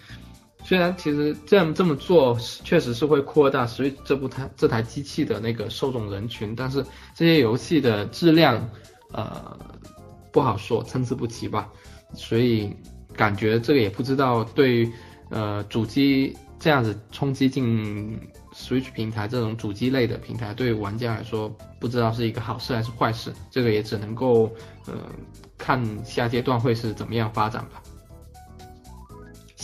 [0.70, 8.70] 虽然其实这样这么做确实是会扩大 Switch 这部台这台机器的那个受众人群，但是这些游戏的质量，
[9.12, 9.58] 呃，
[10.32, 11.68] 不好说，参差不齐吧。
[12.14, 12.72] 所以
[13.16, 14.88] 感觉这个也不知道对，
[15.32, 18.20] 呃，主机这样子冲击进。
[18.52, 24.52] Switch 平台这种主机类的平台，对玩家来说不知道是一个好事还是坏事，这个也只能够
[24.86, 24.96] 呃
[25.58, 27.82] 看下阶段会是怎么样发展吧。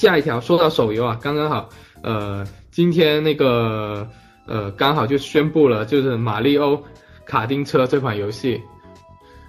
[0.05, 1.67] 下一条说到手游啊，刚刚好，
[2.03, 4.07] 呃，今天那个
[4.45, 6.79] 呃刚好就宣布了，就是马里奥
[7.25, 8.61] 卡丁车这款游戏，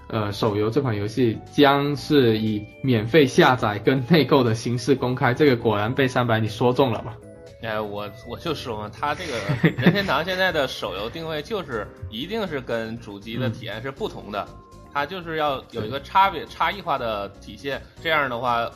[0.08, 7.14] 呃手游这款游戏将是以免费下载跟内购的形式公开，这个果然被三百你说中了吧？
[7.60, 9.34] 哎，我我就说嘛，他这个
[9.76, 14.48] 任天堂现在的手游定位就是一定是跟主机的体验是不同的，
[14.90, 18.70] 它就是要有一个差别差异化的体现，这样的话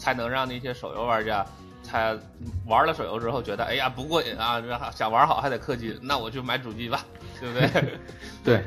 [0.00, 1.44] 才能让那些手游玩家
[1.82, 2.16] 才
[2.66, 4.60] 玩了手游之后觉得哎呀不过瘾啊，
[4.94, 7.04] 想玩好还得氪金，那我就买主机吧，
[7.38, 7.84] 对不对？
[8.42, 8.64] 对，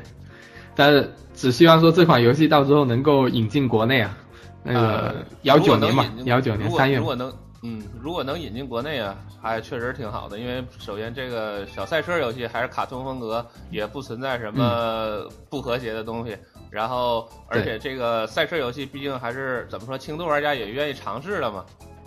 [0.74, 4.16] 但是只希望说这款游戏到之后能够引进国内啊，
[4.62, 6.98] 那个幺九年嘛，幺九年三月。
[6.98, 7.32] 如果能。
[7.66, 10.38] 嗯，如果能引进国内啊，还确实挺好的。
[10.38, 16.36] 因为首先这个小赛车游戏还是卡通风格，也不存在什么不和谐的东西。
[16.74, 21.64] 然后，而且这个赛车游戏毕竟还是怎么说，轻度玩家也愿意尝试的嘛。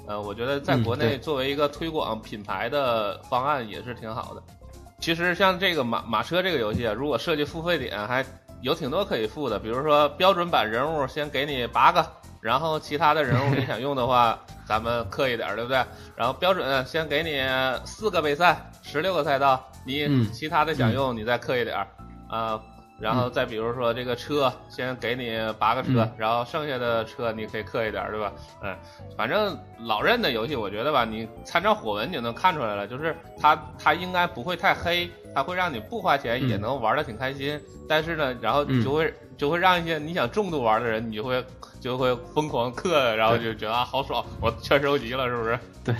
[0.08, 4.43] 呃，我觉得在国内作为一个推广品牌的方案也是挺好的。
[4.99, 8.25] 其实像这个马马车这个游戏啊，如果设计付费点，还
[8.62, 9.58] 有挺多可以付的。
[9.58, 12.06] 比如说标准版人物先给你八个。
[12.39, 15.84] 然后其他的人物你想用的话， 咱们氪一点，对不对？
[16.15, 17.41] 然后标准先给你
[17.84, 21.75] 四个备赛，十六个赛道，你其他的想用你再氪一点，
[22.30, 22.62] 啊，
[22.99, 28.31] 然后再比如说这个车，先给你八个车，然后剩下的车你可以氪一点，对吧？
[28.63, 28.75] 嗯，
[29.15, 37.60] 反正老任的游戏，我觉得吧，你参照火纹就能看出来了，就是它它应该不会太黑，它会让你不花钱也能玩的挺开心。
[37.88, 41.43] 但是呢，然后就会就会让一些你想重度玩的人，你就会
[41.79, 45.60] 就会疯狂氪，然后就觉得啊好爽，我全收集了，是不是？
[45.86, 45.95] 对。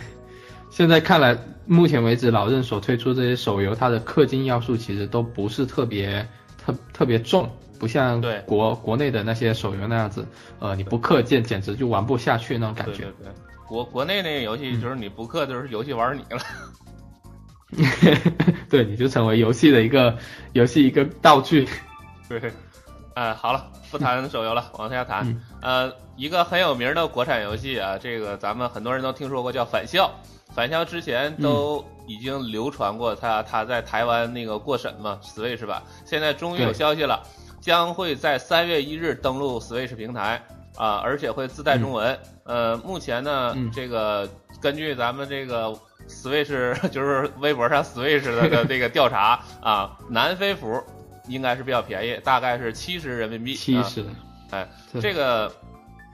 [0.70, 6.28] 现在看来，目前为止老任所推出这些手游，它的氪金要素其实都不是特别
[6.68, 7.50] 特特别重，
[7.80, 10.28] 不像国国内的那些手游那样子，
[10.60, 13.04] 呃，你不氪金简直就玩不下去那种感觉。
[13.04, 13.32] 对对对。
[13.66, 16.42] 国国内那个游戏就是你不氪，就是游戏玩你了。
[18.70, 20.18] 对，你就成为游戏的一个
[20.54, 21.68] 游戏一个道具。
[22.28, 22.52] 对，
[23.14, 25.42] 哎，好了，不谈手游了，往下谈。
[25.62, 30.08] 呃，一个很有名的国产游戏啊，这个咱们很多人都听说过，叫《返校》。
[30.54, 35.84] 返校之前都已经流传过，他他在台湾那个过审嘛，Switch 吧。
[36.06, 37.22] 现在终于有消息了，
[37.62, 40.42] 将会在三月一日登陆 Switch 平台
[40.76, 42.18] 啊，而且会自带中文。
[42.46, 44.28] 呃，目前呢，这个
[44.60, 45.78] 根据咱们这个。
[46.08, 50.82] Switch 就是微博上 Switch 的 这个调查啊，南非服
[51.28, 53.54] 应该是比较便宜，大概是七十人民币。
[53.54, 54.06] 七十，
[54.52, 54.66] 哎，
[55.02, 55.52] 这个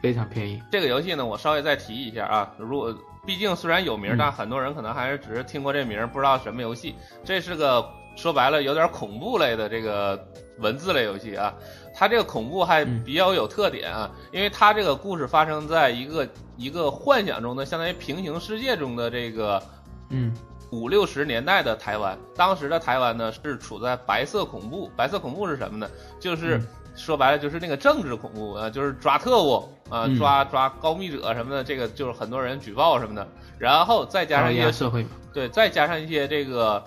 [0.01, 0.59] 非常便宜。
[0.71, 2.91] 这个游戏呢，我稍微再提一下啊，如果
[3.25, 6.95] 毕竟虽然有名，但很多人可能还是只是听过这名，不知道什么游戏。
[7.23, 10.27] 这是个说白了有点恐怖类的这个
[10.59, 11.53] 文字类游戏啊。
[11.95, 19.61] 它这个恐怖还比较有特点啊，因为它这个故事发生在一个一个幻想中的，相当于平行世界中的这个，
[20.09, 20.33] 嗯，
[20.71, 22.17] 五六十年代的台湾。
[22.35, 25.87] 当时的台湾呢是处在白色恐怖，白色恐怖是什么呢？
[26.19, 26.59] 就是
[26.95, 33.27] 说白了就是那个政治恐怖啊，就是抓特务啊，抓抓高密者什么的，这个就是很多人举报什么的。
[33.57, 36.83] 然后再加上一些社会，对，再加上一些这个。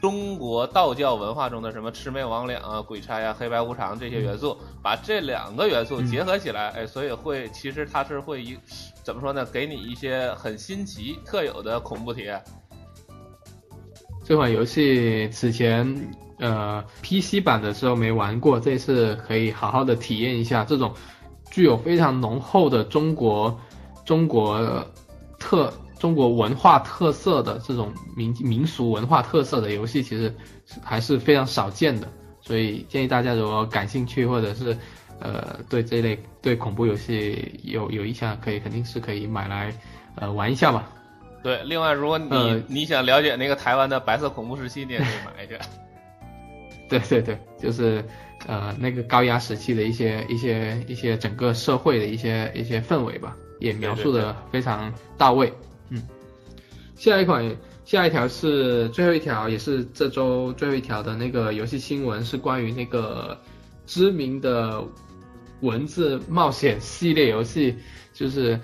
[0.00, 8.56] 中国道教文化中的什么魑魅魍魉啊、鬼差呀、黑白无常这些元素，把这两个元素结合起来，哎，所以会其实它是会一
[9.02, 9.44] 怎么说呢？
[9.46, 12.40] 给你一些很新奇、特有的恐怖体验。
[14.24, 15.84] 这款游戏此前
[16.38, 20.92] 呃 PC 版的时候没玩过，这次可以好好的体验一下这种
[21.50, 23.58] 具有非常浓厚的中国
[24.04, 24.86] 中国
[25.38, 25.72] 特。
[25.98, 30.32] 中国文化特色的这种民民俗文化特色的游戏，其实
[30.80, 32.06] 还是非常少见的，
[32.40, 34.78] 所以建议大家如果感兴趣或者是
[35.18, 39.74] 呃对这类对恐怖游戏有有意向，可以肯定是可以买来
[40.14, 40.84] 呃玩一下嘛。
[41.42, 45.58] 对，另外如果你你想了解那个台湾的白色恐怖时期，你也可以买一个。
[46.88, 48.04] 对 对对，就是
[48.46, 55.52] 呃那个高压时期的一些一些一些整个社会的一些一些氛围吧，也描述的非常到位。
[55.90, 56.02] 嗯，
[56.96, 57.44] 下一款，
[57.84, 63.38] 下一条是最后一条，也是这周最后一条的那个游戏新闻，是关于那个
[63.86, 64.84] 知名的
[65.60, 67.76] 文字冒险系列游戏，
[68.12, 68.58] 就是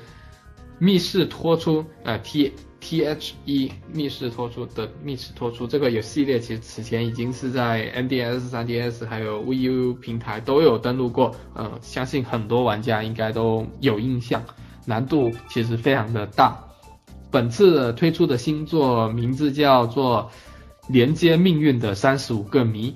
[0.79, 2.53] 密室脱出，呃，T
[2.85, 14.45] T H E 密室脱出的密室脱出这个游系列，其实此前已经是在 NDS、3DS 还有 Wii U 平台都有登录过，呃，相信很多玩家应该都有印象，
[14.85, 16.55] 难度其实非常的大。
[17.31, 20.31] 本次推出的新作名字叫做
[20.93, 22.91] 《连接命运的三十五个谜》，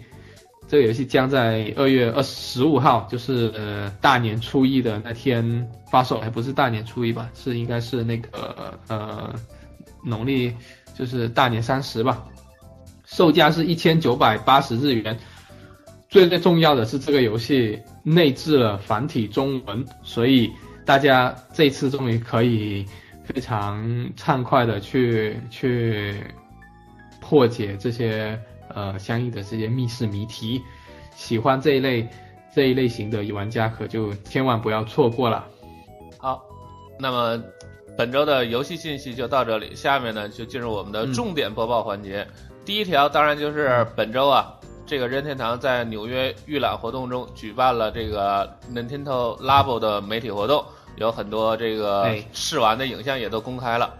[0.68, 7.30] 这个游戏将在二月二十五号，就是呃大年初一的那天发售，还不是大年初一吧？
[7.34, 9.34] 是应该是那个呃
[10.02, 10.54] 农历
[10.94, 12.24] 就是大年三十吧？
[13.04, 15.18] 售价是一千九百八十日元。
[16.08, 20.50] 最最重要的是，这个游戏内置了繁体中文，所以
[20.84, 22.86] 大家这次终于可以。
[23.34, 26.18] 非常畅快的去去
[27.20, 28.40] 破解这些
[28.74, 30.58] 呃相应的这些密室谜题，
[31.14, 32.08] 喜欢这一类
[32.54, 35.46] 这一类型的玩家可就千万不要错过了。
[36.16, 36.42] 好，
[36.98, 37.38] 那么
[37.98, 42.24] 本周的游戏信息就到这里，下面呢就进入我们的重点播报环节。
[42.64, 44.54] 第一条当然就是本周啊，
[44.86, 50.64] 这个任天堂在纽约预览活动中举办了这个 Nintendo Labo 的媒体活动。
[50.98, 53.92] 有很多这个试玩的影像也都公开了，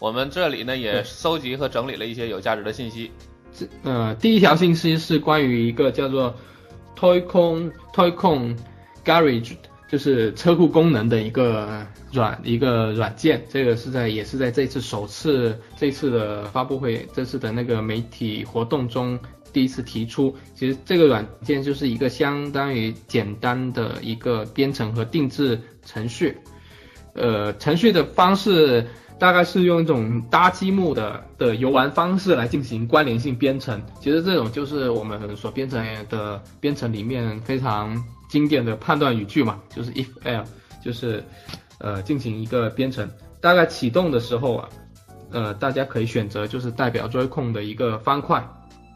[0.00, 3.10] 我们这里呢也搜集和整理了一些有价值的信息。
[3.54, 6.34] 这呃，第一条信息是关于一个叫做
[6.94, 8.58] Toycon Toycon
[9.02, 9.56] Garage，
[9.88, 13.44] 就是车库功能的一个软一个软件。
[13.48, 19.18] 这个是在也是在这次首次这次的发布会，这次的那个媒体活动中。
[19.52, 26.36] 第一次提出，其实这个软件就是一个相当于简单的一个编程和定制程序，
[27.14, 28.86] 呃，程序的方式
[29.18, 33.80] 大概是用一种搭积木的的游玩方式来进行关联性编程。
[33.98, 37.96] 其实这种就是我们所编程的编程里面非常
[38.28, 40.44] 经典的判断语句嘛，就是 if l，
[40.82, 41.22] 就是
[41.78, 43.08] 呃进行一个编程。
[43.40, 44.68] 大概启动的时候啊，
[45.30, 48.46] 呃，大家可以选择就是代表 Joy-Con 的一个方块。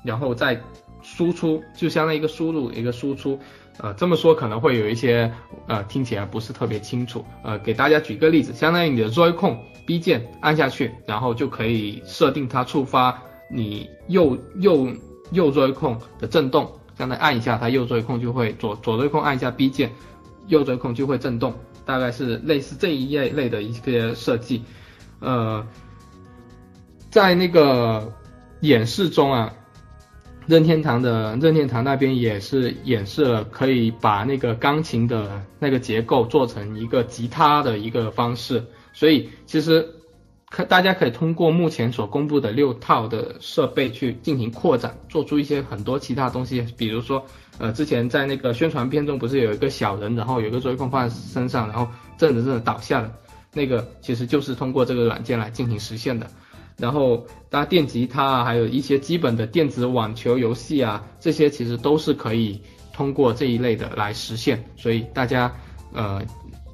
[0.02, 0.58] 然后再
[1.02, 3.38] 输出，就相当于一个输入一个输出，
[3.76, 5.30] 呃，这么说可能会有一些
[5.66, 14.88] 呃听起来不是特别清楚，呃，给大家举个例子，相当于你的 Joy-Con B 键按下去，然后就可以设定它触发你右右
[15.32, 19.90] 右 Joy-Con 的震动，刚才按一下它右追控就会左左追控按一下 B 键，
[20.48, 21.54] 右追控就会震动，
[21.86, 24.62] 大概是类似这一类类的一些设计，
[25.20, 25.66] 呃，
[27.08, 28.12] 在那个
[28.60, 29.50] 演示中啊。
[30.46, 38.60] 任天堂的任天堂那边也是演示了，可以把那个钢琴的那个结构做成一个吉他的一个方式，
[38.92, 39.86] 所以其实
[40.50, 47.24] 可大家可以通过目前所公布的六套的设备去进行扩展，做出一些很多其他东西，比如说
[47.58, 51.88] 呃之前在那个宣传片中不是有一个小人，然后有一个追控放在身上，然后
[52.18, 53.12] 震着震着倒下了，
[53.52, 56.26] 那个其实就是通过这个软件来进行实现的。
[56.76, 62.60] 然后搭电吉他啊，还有一些基本的电子网球游戏啊，这些其实都是可以
[62.92, 64.64] 通过这一类的来实现。
[64.76, 65.54] 所以大家
[65.92, 66.20] 呃，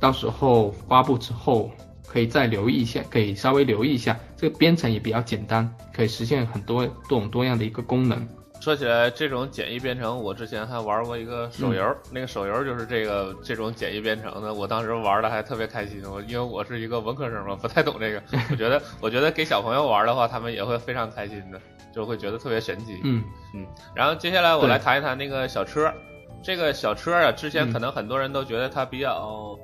[0.00, 1.70] 到时候发布之后
[2.16, 4.18] 可可以再留意一下，可以稍微留意一下。
[4.38, 8.26] 这个编程也比较简单，可以实现很多多种多样的一个功能。
[8.58, 14.54] 说起来，这种简易编程，我之前还玩过一个手游，那个手游就是这个这种简易编程的。
[14.54, 18.22] 我当时玩的还特别开心，我因为我是一个文科生嘛，不太懂这个。
[18.50, 21.60] 我觉得，我觉得给小朋友玩的话，他们也会非常开心的，
[21.94, 22.98] 就会觉得特别神奇。
[23.04, 23.22] 嗯
[23.54, 23.66] 嗯。
[23.94, 25.92] 然后接下来我来谈一谈那个小车，
[26.42, 29.54] 这个小车啊，之前可能很多人都觉得它比较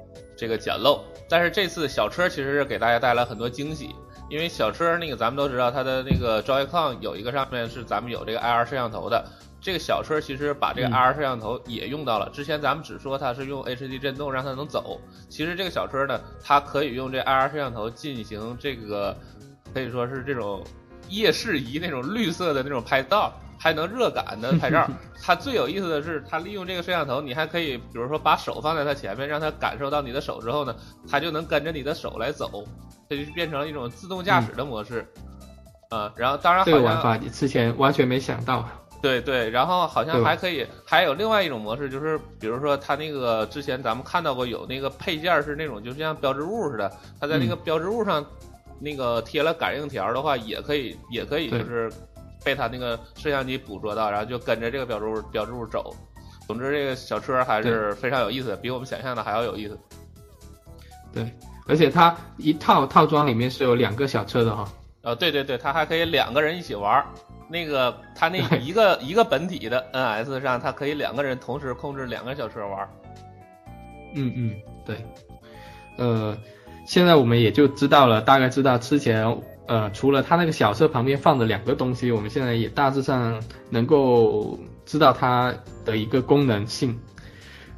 [0.42, 3.94] 这个简陋，但是这次小车其实是给大家带来很多惊喜。
[4.28, 9.24] 因为小车那个咱们都知道，它的那个 Joy-Con 有一个上面是咱们有这个 IR 摄像头的。
[9.60, 12.28] 这个小车其实把这个 IR 摄像头也用到了。
[12.30, 19.16] 之前咱们只说它是用 HD 震动让它能走，其实这个小车呢，它可以用这 IR 摄像头进行这个
[19.72, 20.64] 可以说是这种
[21.08, 23.32] 夜视仪那种绿色的那种拍照，
[23.62, 24.84] 还能热感的 拍照。
[25.22, 30.74] 它最有意思的是，它利用这个摄像头，你还可以比如说把手放在它前面，让它感受到你的手之后呢，
[31.08, 32.64] 它就能跟着你的手来走。
[33.08, 35.06] 这就变成了一种自动驾驶的模式，
[35.90, 38.66] 呃，然后当然这个玩法你之前完全没想到。
[39.02, 46.90] 对对，然后好像还可以，还有另外一种模式，就是比如说它那个之前咱们看到过有那个配件是那种就像标志物似的，
[47.20, 48.24] 它在那个标志物上
[48.80, 51.92] 那个贴了感应条的话，也可以也可以就是
[52.44, 55.94] 被他那个摄像机捕捉到，然后就跟着这个标志物标志物走。
[56.46, 59.78] 总之这个小车还是非常有意思，比我们想象的还要有意思。
[61.12, 61.30] 对。
[61.68, 64.68] 而且它一套套装里面是有两个小车的哈。
[65.02, 67.04] 呃，对对对，它还可以两个人一起玩。
[67.48, 72.88] 那个它那一个一个本体的 NS 上，它可以两个人同时控制两个小车玩。
[74.14, 75.06] 嗯嗯，对。
[75.98, 76.36] 呃，
[76.84, 79.24] 现在我们也就知道了，大概知道之前
[79.66, 85.54] 呃，除了它那个小车旁边放的两个东西，我们现在也大致上能够知道它
[85.84, 86.98] 的一个功能性。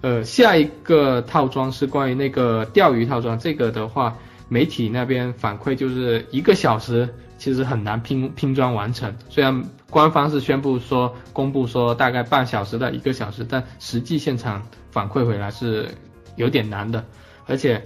[0.01, 4.17] 呃，下一个套装是关于那个钓鱼套装，这个的话，
[4.49, 7.09] 媒体那边反馈就是一个小时
[7.39, 9.15] 其实很难拼拼装完成。
[9.31, 15.89] 虽然官方是宣布说公布说大概半小时到一个小时，但实际现场反馈回来是
[16.37, 17.03] 有点难的。
[17.47, 17.83] 而且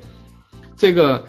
[0.77, 1.25] 这个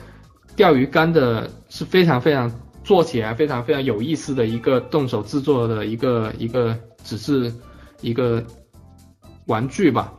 [0.59, 2.51] 钓鱼竿的是非常非常
[2.83, 7.49] 做起来非常非常有意思的一个动手制作的一个一个只是
[8.01, 8.43] 一个
[9.45, 10.13] 玩具吧。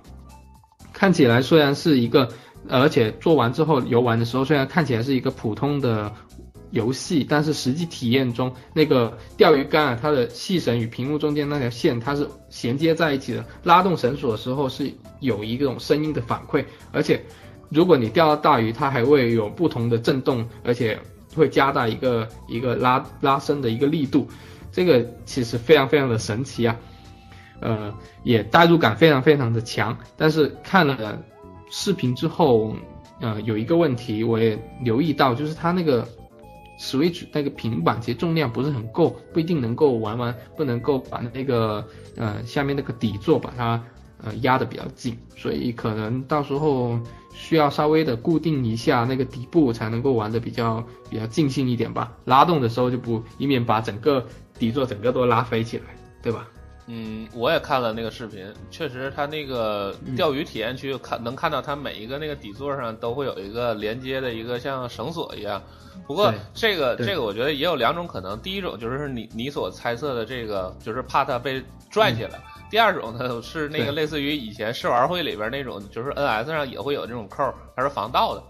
[0.94, 2.26] 看起来虽然是一个，
[2.70, 6.10] 而且做完之后游玩的时候，虽然看起来是一个普通的
[6.70, 13.44] 游戏，但是实际体验中，那个钓鱼竿啊，它的细绳与屏幕中间那条线，它是衔接在一起的。
[13.62, 17.22] 拉动绳索的时候是有一种声音的反馈，而且
[17.70, 20.98] 如果你钓到大鱼，它还会有不同的震动，而且
[21.34, 24.28] 会加大一个一个拉拉伸的一个力度。
[24.70, 26.76] 这个其实非常非常的神奇啊。
[27.60, 27.92] 呃，
[28.22, 31.22] 也代入感非常非常的强，但是看了
[31.70, 32.74] 视频之后，
[33.20, 36.08] 呃，有一个问题我也留意到，就是它那个
[36.78, 43.82] Switch 那个平板其实重量不是很够，不一定能够玩完，不能够把那个呃下面那个底座把它
[44.22, 46.98] 呃压的比较紧，所以可能到时候
[47.32, 52.12] 需要稍微的固定一下那个底部才能够玩的比较比较尽兴一点吧。
[52.24, 54.24] 拉动的时候就不以免把整个
[54.58, 55.84] 底座整个都拉飞起来，
[56.22, 56.46] 对吧？
[56.92, 65.62] 嗯，我也看了那个视频，确实，它那个钓鱼体验区看能看到它每一个那个底座上都会有一个连接的一个像绳索一样。
[66.04, 78.42] 不过这个这个我觉得也有两种可能，第一种就是你你所猜测的这个，就是怕它被拽起来；第二种呢是那个类似于以前试玩会里边那种，就是 NS 上也会有这种扣，它是防盗的。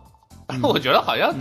[0.64, 1.34] 我觉得好像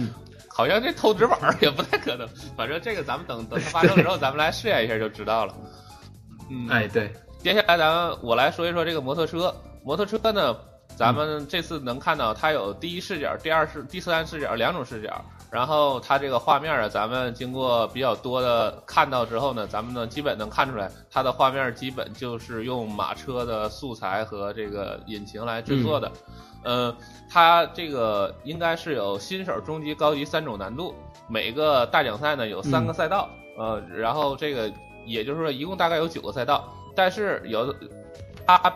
[0.50, 2.28] 好像这偷纸板也不太可能，
[2.58, 5.56] 反正这个咱们等等它发生之后，咱们来试验一下就知道了。
[6.50, 9.54] 嗯，哎，对，接下来咱们我来说一说这个摩托车。
[9.82, 10.56] 摩托车呢，
[10.96, 15.24] 咱们这次能看到它有第一视角、第二视、第三视角两种视角。
[15.50, 26.12] 然后它这个画面啊，咱们经过比较多的看到之后呢，咱们呢基本能看出来，它的画面基本就是用马车的素材和这个引擎来制作的。
[26.64, 26.96] 呃，
[27.32, 30.94] 它这个应该是有新手、中级、高级三种难度。
[31.28, 34.72] 每个大奖赛呢有三个赛道，呃，然后这个。
[35.06, 37.76] 也就是说，一共大概有九个赛道，但是有的
[38.46, 38.74] 它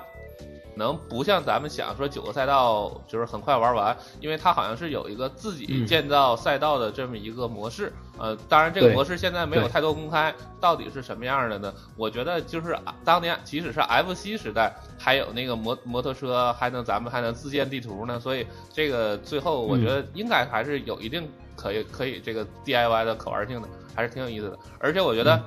[0.75, 7.93] 能不像咱们想说九个赛道就是很快玩完，因为它好像是有一个自己建造赛道的这么一个模式。
[8.17, 11.71] 呃，当然这个模式现在没有太多公开，到底是什么样的呢？
[11.95, 24.57] 我觉得就是当年即使是 FC 时代还有那个摩摩托车，还能咱们还能自建地图呢，所以这个最后我觉得应该还是有一定可以可以这个 DIY 的可玩性的，还是挺有意思的。
[24.79, 25.39] 而且我觉得。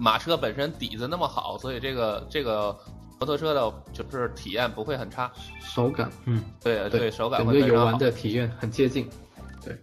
[0.00, 2.74] 马车本身底子那么好，所以这个这个
[3.18, 5.30] 摩托车的就是体验不会很差，
[5.60, 9.06] 手感，嗯，对对，手感整个游玩的体验很接近，
[9.62, 9.76] 对，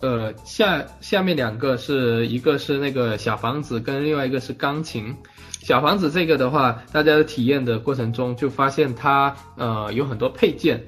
[0.00, 5.14] 呃，下下面两个是一个是那个小房子，跟另外一个是钢琴。
[5.60, 10.80] 小房子这个的话，大家的体验的过程中就发现它呃有很多配件，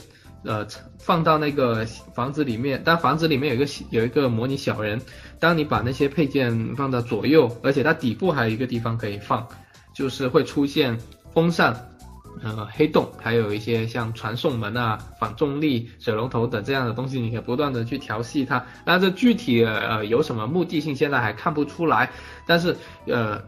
[0.44, 0.64] 呃
[1.00, 1.84] 放到那个
[2.14, 5.00] 房子里面，但房子里面有一个有一个模拟小人，
[5.40, 9.46] 当你把那些配件放到左右，而且它底部还有一个地方可以放，
[9.94, 10.98] 就是会出现
[11.32, 11.74] 风扇。
[12.40, 18.64] 呃，黑洞，还有一些像传送门啊、反重力、水龙头等这样的东西，你可以不断的去调戏它。
[18.84, 22.08] 那这具体呃有什么目的性，现在还看不出来。
[22.46, 22.76] 但是
[23.06, 23.42] 呃，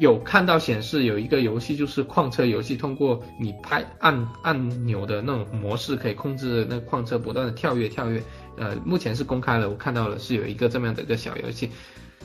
[0.00, 8.20] 有看到显示有一个游戏就是矿车游戏，通过你拍按按钮的那种模式，可以控制那矿车不断的跳跃跳跃。
[8.56, 11.70] 呃，目前是公开了，我看到了是有一个这么样的一个小游戏，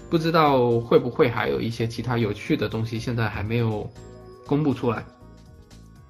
[0.10, 3.90] 不知道会不会还有一些其他有趣的东西，现在还没有
[4.46, 5.06] 公布出来。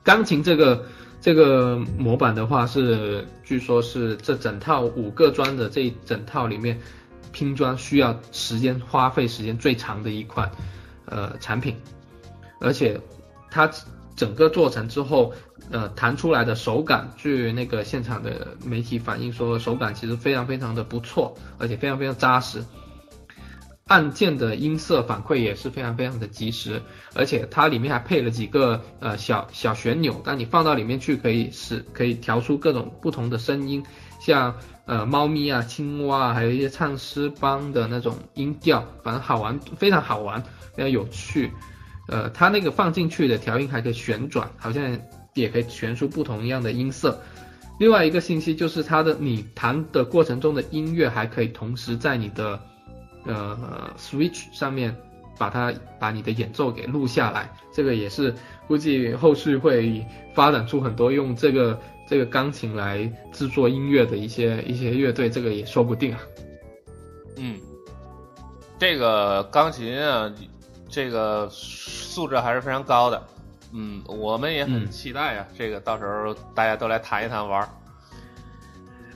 [0.03, 0.85] 钢琴这个
[1.21, 6.79] 这个模板的话是，据说是这整套五个砖的这一整套里面
[7.31, 10.49] 拼装需要时间花费时间最长的一款
[11.05, 11.75] 呃产品，
[12.59, 12.99] 而且
[13.51, 13.69] 它
[14.15, 15.33] 整个做成之后，
[15.71, 22.63] 呃弹出来的手感，据那个现场的媒体反映说，手感其实非常非常的不错，而且非常非常扎实。
[23.85, 26.79] 按键的音色反馈也是非常非常的及时，
[27.15, 33.83] 而且它里面还配了几个呃小小旋钮，当你放到里面去可以使可以调出各种不同的声音，
[34.21, 34.55] 像
[34.85, 40.39] 呃猫咪啊、青蛙啊，还有一些唱诗班的那种音调，反正好玩，非常好玩，
[40.75, 41.51] 非常有趣。
[42.07, 44.99] 呃，它那个放进去的调音还可以旋转，好像
[45.33, 47.21] 也可以旋出不同一样的音色。
[47.79, 52.59] 另外一个信息就是它的你弹的过程中的音乐还可以同时在你的。
[53.25, 54.95] 呃，Switch 上面
[55.37, 58.33] 把它把你的演奏给录下来，这个也是
[58.65, 60.03] 估计后续会
[60.33, 61.77] 发展出很多用这个
[62.07, 63.03] 这个钢琴来
[63.33, 66.19] 制作音乐的一些一些乐队，这个也说不定啊。
[67.35, 67.59] 嗯，
[68.79, 70.33] 这个钢琴啊，
[70.87, 73.21] 这个素质还是非常高的。
[73.71, 77.69] 嗯，我们也很期待啊，这个到时候大家都来谈一谈玩儿。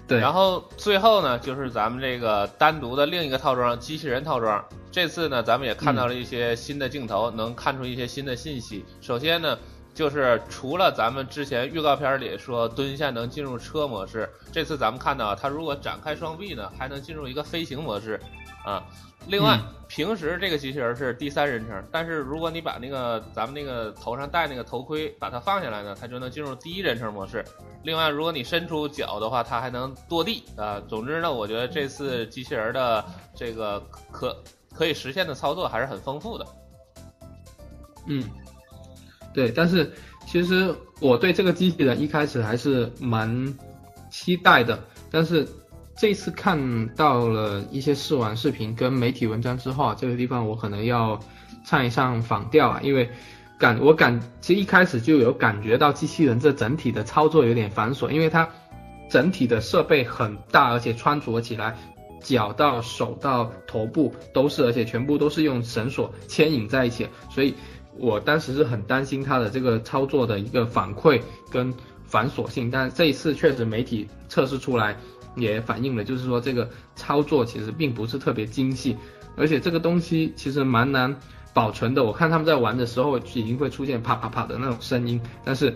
[0.05, 4.63] 对，然后最后呢，就是咱们这个单独的另一个套装——机器人套装。
[4.91, 8.85] 这次呢，咱们也看到了一些新的镜头，能看出一些新的信息。
[8.99, 9.57] 首先呢，
[9.93, 18.19] 就是除了咱们之前预告片里说蹲下能进入车模式，这次咱们看到它如果展开双臂呢，还能进入一个飞行模式，
[18.63, 18.83] 啊。
[19.25, 19.57] 另外，
[19.87, 27.41] 平时这个机器人是第三人称，但是如果你把那个咱们那个头上戴那个头盔把它放下来呢，它就能进入第一人称模式。
[27.83, 30.81] 另外，如果你伸出脚的话，它还能跺地啊。
[30.89, 33.79] 总之呢，我觉得这次机器人的这个
[34.11, 34.37] 可
[34.73, 36.45] 可以实现的操作还是很丰富的。
[38.07, 38.21] 嗯，
[39.33, 39.89] 对，但是
[40.27, 43.57] 其实我对这个机器人一开始还是蛮
[44.11, 44.77] 期待的，
[45.09, 45.47] 但是。
[45.95, 51.19] 这次看到了一些试玩视频跟媒体文章之后啊，这个地方我可能要
[51.65, 53.07] 唱一唱反调啊，因为
[53.59, 58.49] 感我感其实一开始就有感觉到机器人这整体的操作有点繁琐，因为它
[59.09, 61.77] 整体的设备很大，而且穿着起来
[62.21, 67.53] 脚到手到头部都是，而且全部都是用绳索牵引在一起，所以
[67.97, 71.21] 我当时是很担心它的这个操作的一个反馈
[71.51, 71.71] 跟
[72.03, 74.97] 繁琐性，但这一次确实媒体测试出来。
[75.35, 78.95] 也反映了，就是说这个操作其实并不是特别精细，
[79.35, 81.15] 而且这个东西其实蛮难
[81.53, 82.03] 保存的。
[82.03, 85.75] 我看他们在玩的时候已经会出现啪啪啪的那种声音，但是，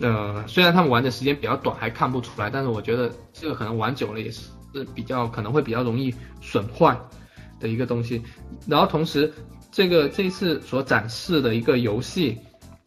[0.00, 4.50] 呃，虽然他们玩的时间比较短，还看不出来，但是我觉得这个可能玩久了也是
[4.94, 6.98] 比较可能会比较容易损坏
[7.60, 8.20] 的一个东西。
[8.66, 9.32] 然后同时，
[9.70, 12.36] 这个这次所展示的一个游戏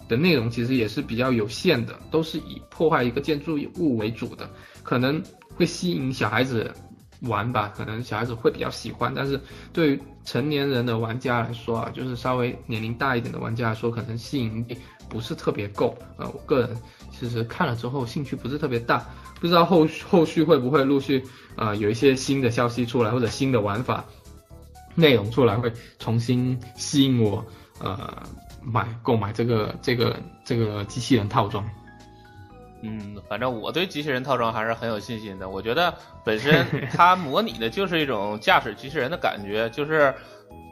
[0.09, 4.49] 的内容其实也是比较有限的，都是以破坏一个建筑物为主的，
[4.84, 5.24] 可能。
[5.62, 6.74] 会吸引小孩子
[7.22, 9.39] 玩吧，可能小孩子会比较喜欢，但是
[9.72, 14.76] 对于成年人的玩家来说啊，就是稍微年龄大一点的玩家来说，可能吸引力
[15.07, 15.95] 不是特别够。
[16.18, 16.76] 呃，我个人
[17.12, 19.05] 其实看了之后兴趣不是特别大，
[19.39, 21.24] 不知道后后续会不会陆续
[21.55, 24.03] 呃有一些新的消息出来，或者新的玩法
[24.95, 27.45] 内容出来，会重新吸引我
[27.80, 28.12] 呃
[28.64, 31.64] 买购买这个这个这个机器人套装。
[32.82, 35.47] 嗯，反正我对机器人套装还是很有信心的。
[35.47, 40.13] 我觉得本身 它模拟的就是一种驾驶机器人的感觉，就是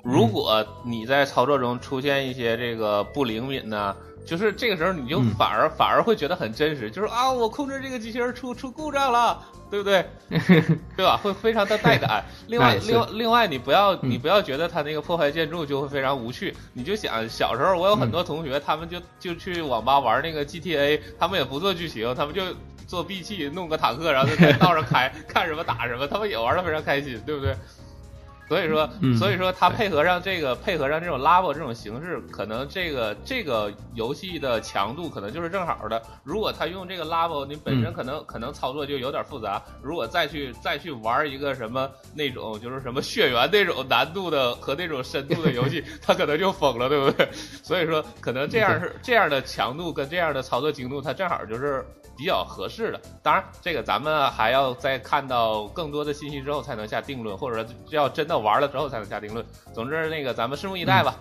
[0.03, 3.95] 如果你在操作中出现一些这个不灵敏呢，
[4.25, 9.41] 就是这个时候你就反而反而会觉得很真实，就是啊，我控制这个机器人出出故障了。
[9.69, 10.03] 对不对？
[10.97, 11.15] 对吧？
[11.15, 12.25] 会非常的带感。
[12.49, 16.51] 另外，另外，另外，你不要，你不要觉得他那个破坏建筑就会非常无趣。
[16.73, 22.41] 你就想小时候，我有很多同学，他们就就去网吧玩那个 GTA，他们也不做剧情，他们就
[22.87, 27.55] 做闭气，弄个坦克，然后在道上开， 看什么打什么，他们也玩的非常开心，对不对？
[28.49, 36.01] 所以说，所以说它配合上这个，配合上这种 labo 这种形式，可能这个这个游戏的强度可能就是正好的。
[36.23, 39.61] 如果他用这个 labo，你本身可能可能操作就有点复杂。
[39.83, 47.29] 如果再去再去玩一个什么那种就是什么血缘那种难度的和那种深度的游戏， 他可能就疯了，对不对？
[47.63, 51.85] 所以说，可能这样是这样的强度跟这样的操作精度，它正好就是。
[52.17, 59.45] 比较合适的，当然这个咱们还要再看到更多的信息之后才能下定论，或者说要真的玩了之后才能下定论。
[59.73, 61.15] 总之，那个咱们拭目以待吧。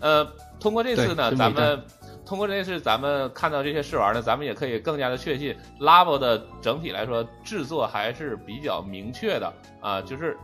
[0.00, 0.26] 呃，
[0.60, 1.82] 通过这次呢，咱们
[2.26, 10.36] 通过这次咱们看到这些试玩呢，咱们也可以更加的确信，Labo 的整体来说制作还是比较明确的啊，就是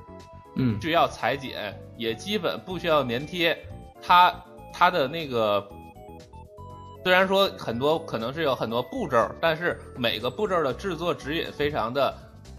[0.56, 3.58] 嗯，需要裁剪，也基本不需要粘贴，
[4.00, 4.34] 它
[4.72, 5.66] 它的那个。
[7.02, 12.14] 虽然说很多可能是有很多步骤，但是每个步骤的制作指引非常的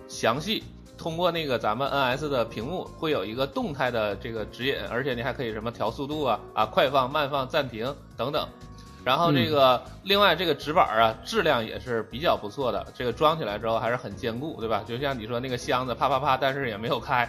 [0.08, 0.64] 详细。
[1.02, 8.48] 通过那个咱们 NS 的屏幕会有一个动态的这个指引，而且你还可以什么调速度啊啊快放慢放暂停等等。
[9.04, 14.84] 然后这个另外这个纸板啊质量也是比较不错的，这个装起来之后还是很坚固，对吧？
[14.88, 17.28] 就像你说那个箱子啪啪啪，但是也没有开。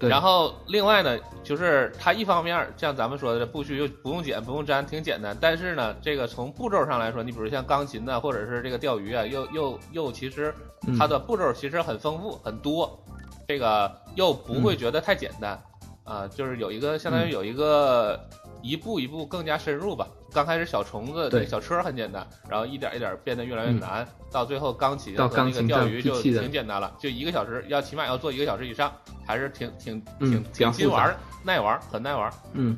[0.00, 5.36] 然后另外呢，就是它一方面像咱们说的不需又不用剪不用粘，挺简单。
[5.40, 10.54] 但是呢，这个从步骤上来说，你比如像钢琴呢，或者是这个钓鱼啊，又又又其实
[10.98, 13.02] 它的步骤其实很丰富很多，
[13.48, 15.58] 这个又不会觉得太简单
[16.06, 18.18] 啊，就是有一个相当于有一个
[18.62, 20.06] 一步一步更加深入吧。
[20.32, 28.92] 刚开始小虫子、小车很简单，然后一点一点变得越来越难，到最后钢琴和那个钓鱼就挺简单了，就一个小时要起码要做一个小时以上，
[29.26, 32.32] 还是挺挺挺挺新玩，耐玩，很耐玩。
[32.52, 32.76] 嗯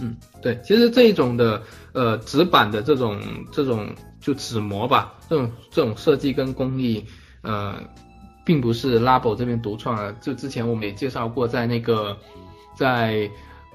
[0.00, 3.18] 嗯，对，其实这一种的呃纸板的这种
[3.50, 3.88] 这种
[4.20, 7.02] 就纸模吧，这种这种设计跟工艺
[7.42, 7.80] 呃，
[8.46, 12.16] 并不是 Labo 这边独创的，就之前我们也介绍过，在那个
[12.74, 13.30] 在。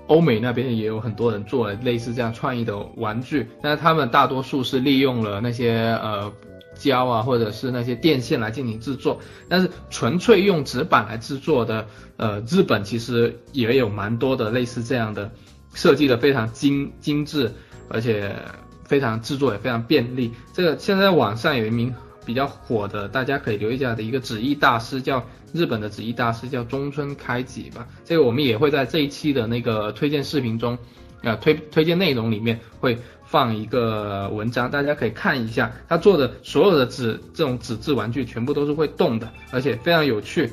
[0.07, 6.29] 欧美那边也有很多人做了类似这样创意的玩具，但是他们大多数是利用了那些呃
[6.75, 15.31] 胶啊或者是那些电线来进行制作，但是纯粹用纸板来制作的，呃日本其实也有蛮多的类似这样的
[15.73, 17.49] 设计的非常精精致，
[17.87, 18.35] 而且
[18.83, 20.33] 非常制作也非常便利。
[20.51, 21.93] 这个现在网上有一名。
[22.25, 27.87] 比较火的，大家可以留意一下的一个纸艺大师，叫日本的纸艺大师叫中村开己吧。
[28.05, 30.77] 这个我们也会在这一期的那个推荐视频中，
[31.23, 40.51] 呃推推荐内容里面会放一个文章，大家可以看一下他做的所有的纸这种纸质玩具全部都是会动的，而且非常有趣。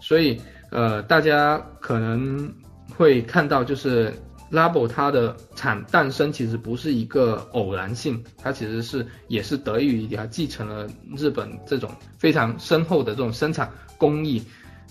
[0.00, 0.40] 所以
[0.70, 2.52] 呃大家可能
[2.96, 4.12] 会看到就是。
[4.52, 10.86] Labo 它的产诞生其实不是一个偶然性，它其实是也是得益于它继承了
[11.16, 14.42] 日本这种非常深厚的这种生产工艺，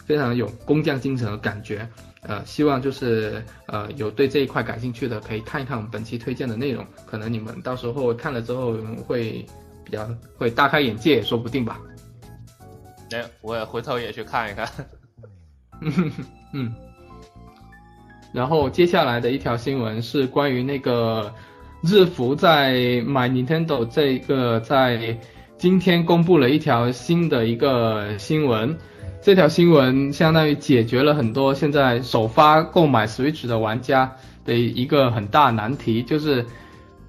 [0.04, 1.88] 非常有工匠精神的感觉。
[2.24, 8.74] 呃，希望就是呃有对这一块感兴趣的可以看一看我们本期推荐的内容，可能你们到时候看了之后
[9.06, 9.46] 会
[9.86, 11.80] 比较会大开眼界，也说不定吧。
[13.12, 14.68] 哎，我也回头也去看一看。
[15.82, 16.12] 嗯
[16.54, 16.74] 嗯。
[18.32, 21.34] 然后接下来的一条新闻是关于那个
[21.82, 25.18] 日服在买 Nintendo 这个在
[25.58, 28.78] 今天公布了一条新的一个新闻，
[29.22, 34.10] 这条新闻相当于解决了很多现在首发购买 Switch 的玩家
[34.46, 36.46] 的一个很大难题，就是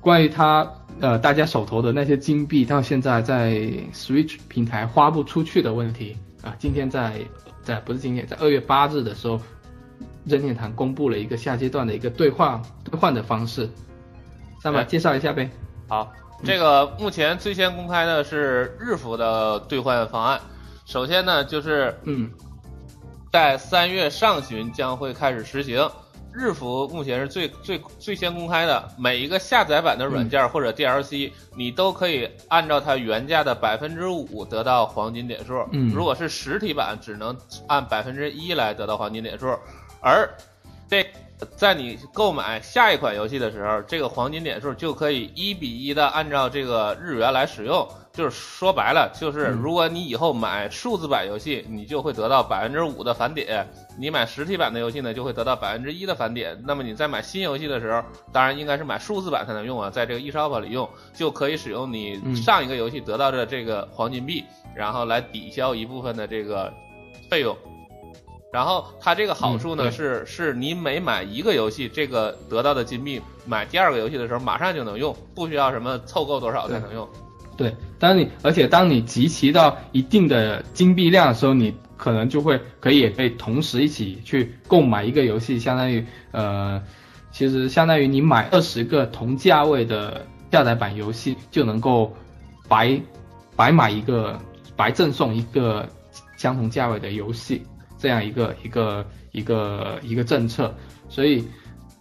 [0.01, 0.68] 关于他
[1.01, 3.53] 呃大家手头的那些金币到现在在
[3.95, 7.14] Switch 平台花不出去的问题啊，今天在
[7.62, 9.41] 在不是今天在二月八日的时候。
[10.25, 13.68] 任天堂公布了一个下阶段的一个兑换兑换的方式，
[14.62, 15.51] 那么介绍一下呗。
[15.89, 16.12] 好，
[16.45, 20.41] 这个目前最先公开的是日服的兑换方案。
[20.85, 22.31] 首先呢，就是嗯，
[23.33, 25.91] 在三月上旬将会开始实行。
[26.35, 35.62] 日服目前是最最最先公开的，每一个下载版的软件或者 DLC，你都可以按照它原价的百分之五得到黄金点数。
[35.73, 39.55] 嗯，如果是实体版，只能按百分之一来得到黄金点数。
[40.03, 40.28] 而
[40.88, 41.07] 这
[41.57, 47.88] 在你购买下一款游戏的时候，这个黄金点数就可以一比一的按照这个日元来使用。
[48.12, 53.64] 就是说白了，就是如果你以后买数字版游戏，你就会得到百分之五的返点；
[53.98, 56.62] 你买实体版的游戏呢，就会得到百分之一的返点。
[56.66, 64.44] 那么你在买新游戏的时候，当然应该是买数字版才能用啊，在这个 eShop 里用就可以使用你上一个游戏得到的这个黄金币，
[64.76, 66.70] 然后来抵消一部分的这个
[67.30, 67.57] 费用。
[68.53, 77.09] 然后它这个好处呢是，是你每买一个游戏，这个得到的金币，买第二个游戏的时候马上就能用，不需要什么凑够多少才能用。
[77.57, 86.82] 对，当你而且当你集齐到一定的金币量的时候，你可能就会可以也可以同时一起去购买一个游戏，相当于呃，
[87.30, 92.14] 其实相当于你买二十个同价位的下载版游戏就能够
[92.68, 93.00] 白
[93.57, 94.38] 白买一个
[94.76, 95.88] 白赠送一个
[96.36, 97.62] 相同价位的游戏，
[98.03, 100.74] 这样一个一个一个一个政策，
[101.09, 101.42] 所以。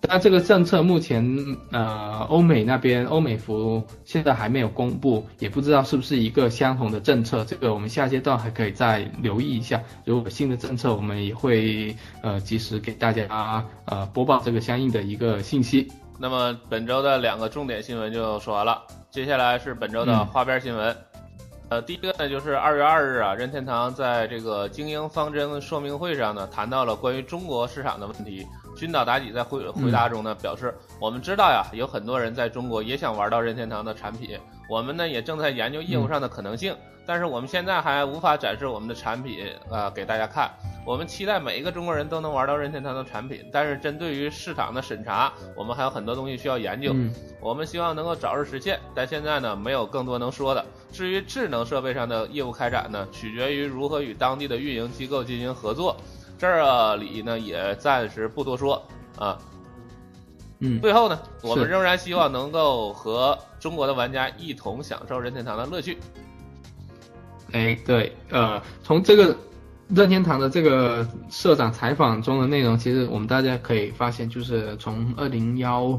[0.04, 1.24] 但这个政策目前，
[1.72, 7.46] 呃，欧美那边欧美服现在还没有公布，也不知道是不是一个相同的政策。
[7.46, 9.80] 这个我们下阶段还可以再留意一下。
[10.04, 15.88] 如果新的政策，我们也会呃及时给大家呃播报这个相应的一个信息。
[16.18, 18.82] 那么本周的两个重点新闻就说完了，
[19.12, 21.11] 接下来是本周的花边新闻。
[21.72, 28.46] 呃，第一个呢就是二月二日啊，任天堂在这个精英方针说明会上呢，谈到了关于中国市场的问题。
[28.76, 34.38] 君岛妲己在回回答中呢表示，我们知道呀，有很多人在中国也想玩到任天堂的产品，
[34.72, 36.74] 我们呢也正在研究业务上的可能性，
[37.06, 40.50] 但是我们现在还无法展示我们的产品啊给大家看。
[40.86, 46.96] 我们期待每一个中国人都能玩到任天堂的产品，但是针对于市场的审查，我们还有很多东西需要研究。
[47.42, 50.64] 我们希望能够早日实现，但现在呢没有更多能说的。
[50.90, 55.98] 至于智能设备上的业务开展呢，取决于如何与当地的运营机构进行合作。
[56.40, 58.82] 这里呢也暂时不多说
[59.18, 59.38] 啊。
[60.60, 65.98] 嗯，最后呢，我们仍然希望能够和中国的玩家一同享受任天堂的乐趣。
[67.54, 69.34] 哎，对，呃，从这个
[69.88, 75.98] 任天堂的这个社长采访中的内容，其实我们大家可以发现，就是从二零幺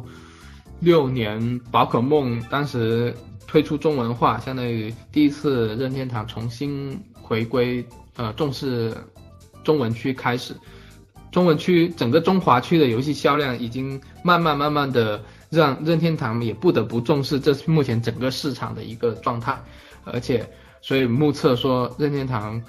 [0.80, 3.14] 六年宝可梦当时
[3.46, 7.82] 推出中文化，相当于第一次任天堂重新回归，
[8.16, 8.92] 呃，重视。
[9.64, 10.52] 中文区开始，
[11.30, 15.22] 中文区整个中华区的游戏销量已经慢慢慢慢的
[15.53, 19.55] 让任天堂也不得不重视，这是目前整个市场的一个状态，
[20.05, 20.48] 而且
[20.80, 22.61] 所以目测说任天堂，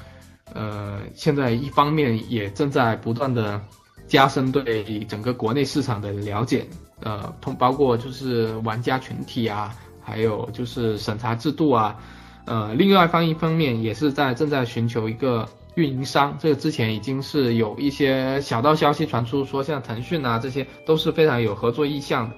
[0.54, 3.62] 呃，现在一方面也正在不断的
[4.06, 6.68] 加深对整个国内市场的了解，
[7.00, 11.98] 呃，通包括就是玩家群体啊，还有就是审查制度啊，
[12.46, 15.48] 呃，另外方一方面也是在正在寻求一个。
[15.76, 22.36] 运营商，这个之前已经是有一些小道消息传出，说像腾讯啊这些都是非常有合作意向的。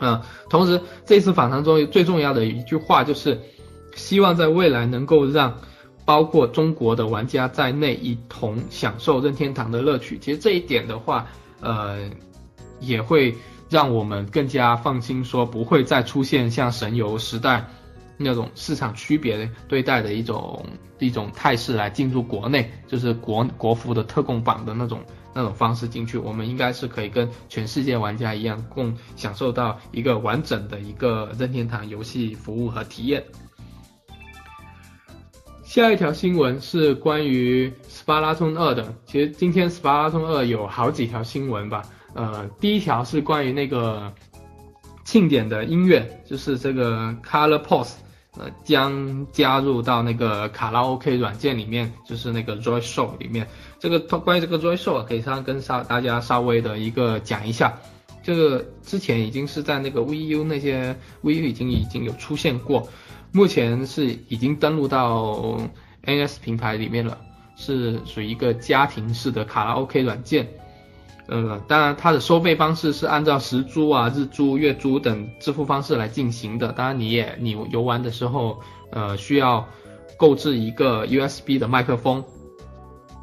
[0.00, 0.20] 嗯，
[0.50, 3.40] 同时这次访谈中最重要的一句话就是，
[3.94, 5.56] 希望在未来能够让
[6.04, 10.18] 包括中国的玩家在内一同享受任天堂的乐趣。
[10.18, 11.26] 其实这一点的话，
[11.60, 12.10] 呃，
[12.80, 13.34] 也会
[13.68, 17.64] 让我们更加放心，说不会再出现像神游时代。
[18.16, 20.64] 那种市场区别对待的一种
[21.00, 25.00] 一种态势来进入国内，就是国国服的特供版的那种
[25.34, 33.22] 那种方式进去，我们应该是可以跟全世界玩家一样，共享受到一个完整的一个任天堂游戏服务和体验。
[35.64, 41.82] 下一条新闻是关于斯巴拉通二的，其实今天斯巴拉通二有好几条新闻吧，
[42.14, 44.12] 呃，第一条是关于那个
[45.04, 47.94] 庆典的音乐，就是这个 Color Pose。
[48.36, 53.46] 呃，将加入到那个卡拉 OK 软件里面，就是那个 Joy Show 里面。
[53.78, 57.78] 这个关于这个 Joy Show，可以稍跟稍大家稍微的一个讲一下。
[58.22, 62.88] 这个之前已经是在那个 VU 那些 VU 已经已经有出现过，
[63.32, 65.60] 目前是已经登录到
[66.04, 67.18] NS 平台里面了，
[67.54, 70.48] 是属于一个家庭式的卡拉 OK 软件。
[71.26, 76.70] 呃，当然，它的收费方式是按照时租啊、日租、月租等支付方式来进行的。
[76.72, 78.60] 当然，你也你游玩的时候，
[78.90, 79.66] 呃，需要
[80.18, 82.22] 购置一个 USB 的麦克风。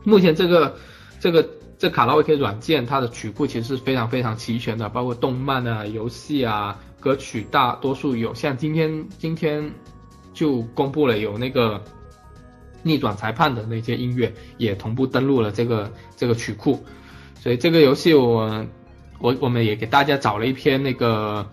[0.03, 0.75] 目前这个
[1.19, 1.47] 这个
[1.77, 8.33] 这卡拉 OK 软件，它的曲库其实是非常非常齐全的，包括动漫啊、游戏啊、歌曲，大多数有。
[8.33, 9.71] 像今天今天
[10.33, 11.79] 就公布了有那个
[12.81, 16.83] 逆转裁判的那些音乐，也同步登录了这个这个曲库。
[17.41, 18.63] 所以这个游戏我
[19.19, 21.43] 我我们也给大家找了一篇那个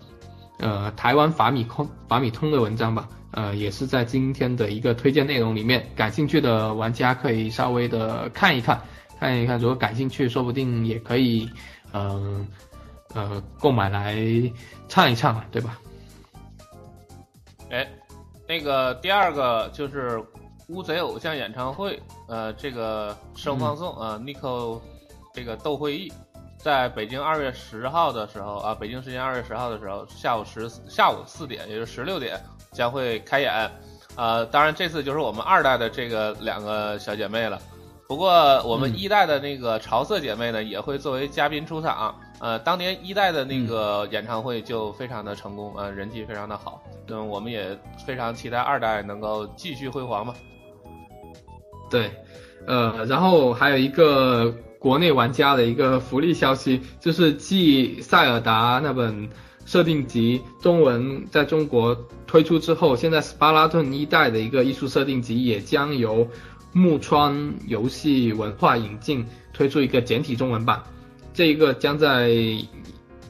[0.59, 8.79] 呃台湾法米空法米通的文章吧，呃也是在今天的一个推荐内容里面，感兴趣的玩家可以稍微的看一看，
[9.19, 11.49] 看一看，如果感兴趣，说不定也可以
[11.91, 12.45] 呃
[13.15, 14.15] 呃购买来
[14.87, 15.79] 唱一唱，对吧？
[17.71, 17.87] 哎，
[18.47, 20.23] 那个第二个就是
[20.67, 24.79] 乌贼偶像演唱会，呃这个声放送啊，Nico。
[25.33, 26.11] 这个斗会议
[26.57, 32.39] 在北京二月十号的时候啊，北京时间二月十号的时候，下午十下午四点，也就是十六点
[32.71, 33.71] 将会开演。
[34.15, 37.59] 呃，当然这次就是我们二代的这个两个小姐妹了。
[38.07, 42.13] 不过我们嗯一代的那个潮色姐妹呢，也会作为嘉宾出场。
[42.39, 46.81] 呃，当年一代的那个演唱会就非常的成功，呃，人气非常的好。
[47.07, 50.33] 嗯，我们也非常期待二代能够继续辉煌嘛。
[51.89, 52.11] 对，
[52.65, 59.29] 呃，然后还有一个国内玩家的一个福利消息，就是继塞尔达那本
[59.65, 66.25] 设定集中文在中国推出之后，现在斯巴拉顿一代的一个艺术设定集也将由
[66.71, 70.81] 木川游戏文化引进推出一个简体中文版，
[71.33, 72.31] 这一个将在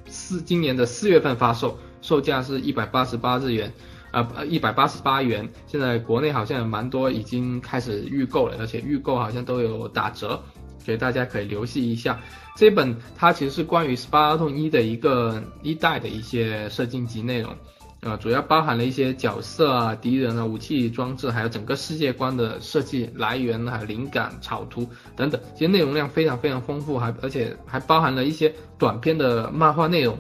[0.06, 3.74] 四今年的四月份发售，售价是一百八十八日元。
[4.12, 10.44] 呃，一百八十八元，现在国内好像蛮多已经开始预购了，而且预购好像都有打折，
[10.90, 12.20] 所以大家可以留意一下。
[12.58, 17.56] 这本它其实是关于斯巴达通一的一个一代的一些设定集内容，
[18.02, 30.18] 呃，主要包含了一些角色啊、敌人啊、武器装置，还有整个世界观的设计来源、还有灵感、草图等等，其实内容量非常非常丰富，还而且还包含了一些短篇的漫画内容，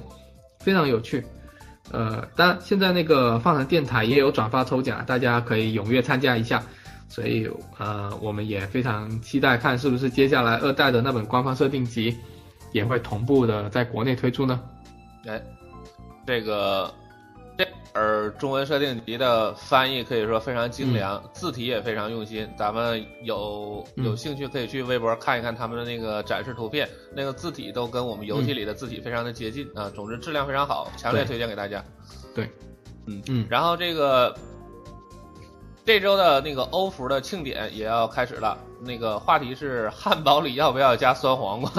[0.59, 1.25] 非常有趣。
[1.91, 6.63] 呃，当然现在那个放城电台也有转发抽奖，大家可以踊跃参加一下。
[7.09, 12.15] 所以呃，我们也非常期待看是不是接下来二代的那本官方设定集
[12.71, 14.61] 也会同步的在国内推出呢？
[15.25, 15.41] 哎，
[16.25, 16.93] 这个
[17.57, 22.47] 这本中文设定集的翻译可以说非常精良，字体也非常用心。
[22.55, 29.91] 咱们有有嗯兴趣可以去微博看一看他们的那个展示图片，那个字体都跟我们游戏里的字体非常的接近啊。
[29.95, 31.83] 总之质量非常好，强烈推荐给大家。
[32.35, 32.47] 对，
[33.07, 34.33] 嗯嗯然后这个
[35.89, 41.71] 这周的那个欧服的庆典也要开始了，那个话题是汉堡里要不要加酸黄瓜？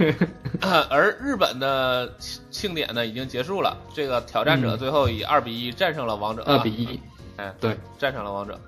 [0.88, 4.78] 而日本的庆庆典呢已经结束了，这个挑战者嗯。
[4.78, 6.98] 最后以二比一战胜了王者，二比一，
[7.36, 8.58] 哎，对，战胜了王者，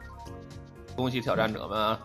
[0.95, 1.99] 恭喜挑战者们啊！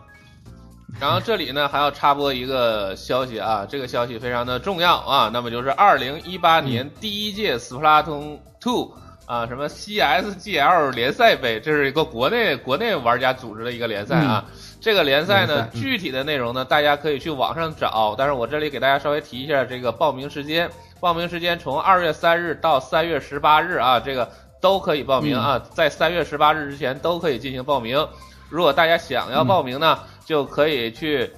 [1.02, 8.90] 然后这里呢还要插播一个消息啊，这个消息非常的重要啊，那么就是二零一八年第一届斯普拉通 Two
[9.30, 14.44] 啊，什么 CSGL 联赛杯，这是一个国内国内玩家组织的一个联赛啊。
[14.82, 20.68] 这个联赛呢，具体的内容呢，大家可以去网上找，但是我这里给大家稍微提一下这个报名时间，
[21.00, 24.28] 报名时间从二月三日到三月十八日啊，这个
[24.60, 28.04] 都可以报名啊，在三月十八日之前都可以进行报名。
[28.50, 31.32] 如果大家想要报名呢，就可以去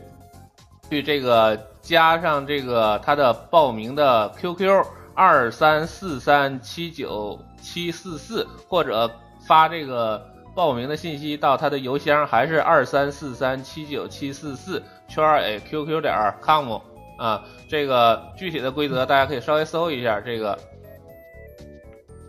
[0.90, 4.82] 去这个加上这个他的报名的 QQ
[5.14, 7.38] 二三四三七九
[7.72, 9.10] 七四四，或者
[9.48, 10.22] 发这个
[10.54, 16.78] 报名的信息到他的邮箱，还是二三四三七九七四四圈 a QQ 点 com
[17.18, 17.42] 啊。
[17.70, 20.60] 这个具体的规则大家可以稍微搜一下这个。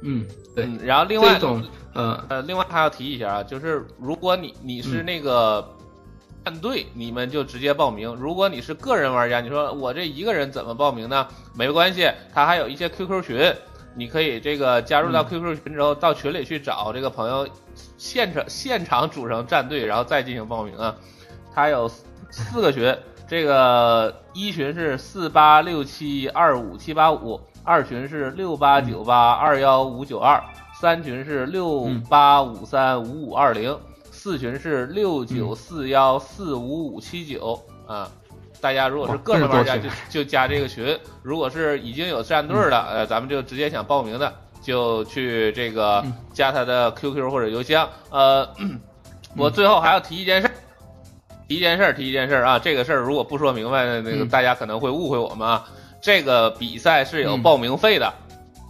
[0.05, 0.24] 嗯，
[0.55, 1.61] 对，嗯，然后另外这种
[1.93, 5.76] 呃，呃，另外还要提一下啊，就是如果你你是那个
[6.45, 11.26] 战队，你们就直接报名；如果你是个人玩家，你说我这一个人怎么报名呢？
[11.53, 13.53] 没关系，他还有一些 QQ 群，
[13.95, 17.49] 你可以这个加入到嗯 QQ 群之后，到群里去找这个朋友，
[17.97, 20.95] 现场现场组成战队，然后再进行报名啊。
[21.55, 21.86] 它有
[22.30, 22.97] 四个群，
[23.28, 30.43] 这个一群是四八六七二五七八五，二群是六八九八二幺五九二，
[30.80, 33.78] 三群是六八五三五五二零，
[34.11, 38.11] 四群是六九四幺四五五七九啊。
[38.62, 44.32] 大家如果是个人玩家就就加这个群，如果是已经有战队的，呃，咱们就直接想报名的，
[44.62, 47.88] 就去这个嗯加他的 QQ 或者邮箱。
[48.10, 48.48] 呃，
[49.36, 50.52] 我最后还要提一件事儿。
[51.48, 52.58] 提一件事儿，提一件事儿啊！
[52.58, 55.66] 这个事儿如果不说明白，那个嗯大家可能会误会我们啊。
[56.00, 58.10] 这个比赛是有嗯报名费的，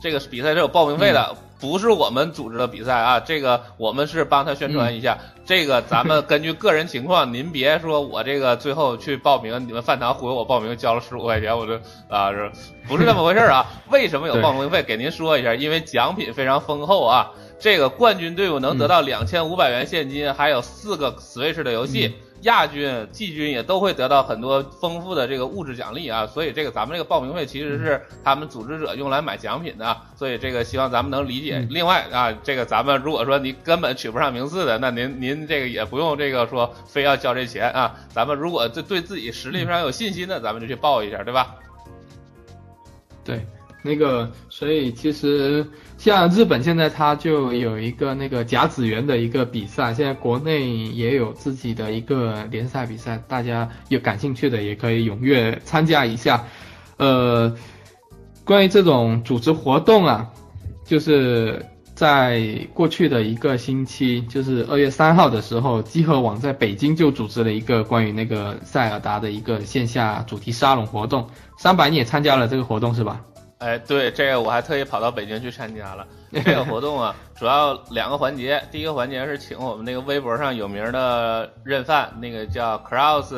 [0.00, 3.18] 这个比赛是有报名费的，不是我们组织的比赛啊。
[3.20, 5.16] 这个我们是帮他宣传一下。
[5.46, 11.74] 这个咱们根据个人情况，您别说我这个最后去报名，你们饭堂忽悠我报名交了十五块钱，我就
[12.08, 12.50] 啊是
[12.86, 13.64] 不是那么回事儿啊？
[13.90, 14.82] 为什么有报名费？
[14.82, 17.30] 给您说一下，因为奖品非常丰厚啊。
[17.58, 22.12] 这个冠军队伍能得到两千五百元现金，还有四个 Switch 的游戏。
[22.42, 31.58] 亚军、季军也都会得到很多丰富的这个物质奖励啊，所以这个咱们这个报名费其实是他们组织者用来买奖品的，所以这个希望咱们能理解。
[31.58, 37.94] 嗯另外啊，这个咱们如果说你根本取不上名次的，那您您这个也不用这个说非要交这钱啊。
[38.10, 41.54] 咱们如果对对自己实力非常有信心的，咱们就去报一下，对吧？
[43.24, 43.46] 对，
[43.82, 45.64] 那个，所以其实
[46.02, 56.44] 像日本现在它就有一个那个甲子园的一个比赛，现在国内也有自己的一个联赛比赛，大家有感兴趣的也可以踊跃参加一下。
[56.96, 57.54] 呃，
[58.44, 60.28] 关于这种组织活动啊，
[60.84, 71.28] 就是在过去的一个星期，就是二月三号的时候，集合网在北京就组织了一个关于那个塞尔达的一个线下主题沙龙活动。
[71.56, 73.20] 三百，你也参加了这个活动是吧？
[73.62, 76.04] 哎，对，这个我还特意跑到北京去参加了。
[76.32, 78.60] 这个活动啊， 主要两个环节。
[78.72, 83.36] 第一个环节是请我们那个微博上有名的认饭，那个叫 Cross，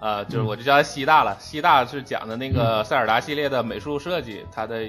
[0.00, 1.34] 呃，就是我就叫他西大了。
[1.40, 4.86] 西大是讲的那个塞尔达系列的美术设计，它的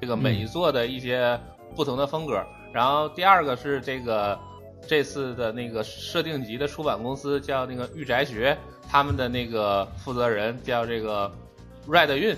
[0.00, 1.38] 这个每一座的一些
[1.76, 2.42] 不同的风格。
[2.72, 4.38] 然后第二个是这个
[4.88, 8.56] 这次的那个设定集的出版公司叫那个御宅学，
[8.88, 11.30] 他们的那个负责人叫这个
[11.86, 12.34] Red 运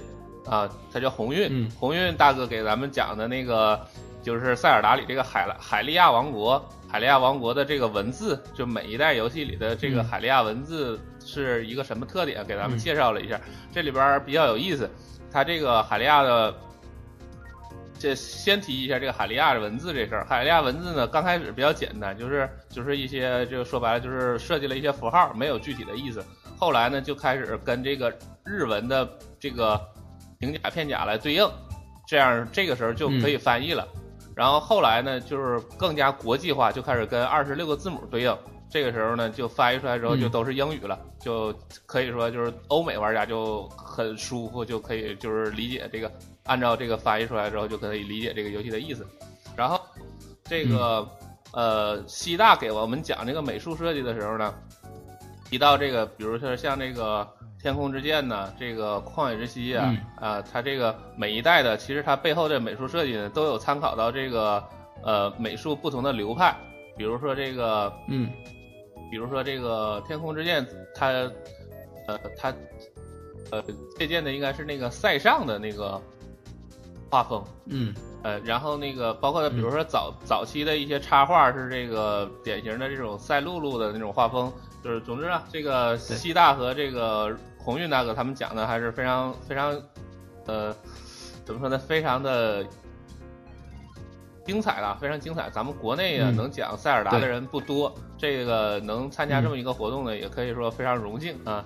[0.48, 3.80] 啊，他叫鸿运，鸿运大哥给咱们讲的那个。
[4.22, 12.44] 就是塞尔达里这个海海利亚王国，海利亚王国的这个文字，就每一代游戏里的这个海利亚文字是一个什么特点？
[12.44, 13.40] 给咱们介绍了一下。
[13.72, 14.90] 这里边比较有意思，
[15.30, 16.52] 它这个海利亚的，
[18.00, 20.26] 这先提一下这个海利亚的文字这事儿。
[20.28, 26.20] 海利亚文字呢，刚开始比较简单，就是就是一些，就说白了就是设计了一些符号，没有具体的意思。
[26.58, 28.12] 后来呢，就开始跟这个
[28.44, 29.80] 日文的这个
[30.38, 31.48] 平假片假来对应，
[32.06, 33.86] 这样这个时候就可以翻译了。
[34.34, 38.38] 然后后来呢，就是更加国际化，就开始跟二十六个字母对应。
[38.68, 41.54] 这个时候呢，就翻译出来之后就都是英语了，就
[41.86, 46.12] 可以说就是欧美玩家就很舒服，就可以就是理解这个，
[46.44, 49.06] 按照这个翻译出来之后就可以理解这个游戏的意思。
[49.56, 49.80] 然后
[50.44, 51.08] 这个
[51.52, 54.52] 呃，西大给我们讲这个美术设计的时候呢，
[55.48, 57.26] 提到这个，比如说像这个。
[57.66, 58.54] 天空之剑呢？
[58.56, 64.62] 这个旷野之息啊，啊，它这个每一代的，其实它背后的美术设计呢，都有参考到这个
[65.02, 66.56] 呃美术不同的流派。
[66.96, 68.30] 比如说这个，嗯，
[69.10, 70.64] 比如说这个天空之剑，
[70.94, 71.08] 它
[72.06, 72.54] 呃它
[73.50, 73.60] 呃
[73.98, 76.00] 借鉴的应该是那个塞尚的那个
[77.10, 77.92] 画风，嗯，
[78.22, 84.52] 呃，然后那个包括比如说早早期的一些插画是这个典型的这种赛璐璐的那种画风，
[84.84, 87.36] 就是总之啊，这个西大和这个。
[87.66, 89.76] 鸿运大哥他们讲的还是非常非常，
[90.46, 90.72] 呃，
[91.44, 91.76] 怎么说呢？
[91.76, 92.64] 非常的
[94.44, 95.50] 精彩了，非常精彩。
[95.50, 101.64] 咱们国内啊，能讲塞尔达的人不多，这个能参加这么一个活动呢，也可以说非常荣幸啊。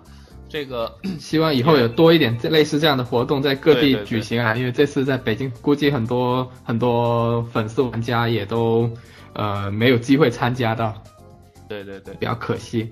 [0.49, 0.91] 这个
[1.21, 8.91] 希望以后有多一点类似这样的活动在各地举行啊，因为这次在北京，估计很多很多粉丝玩家也都
[9.35, 10.95] 呃没有机会参加到。
[11.69, 12.91] 对对对，比较可惜。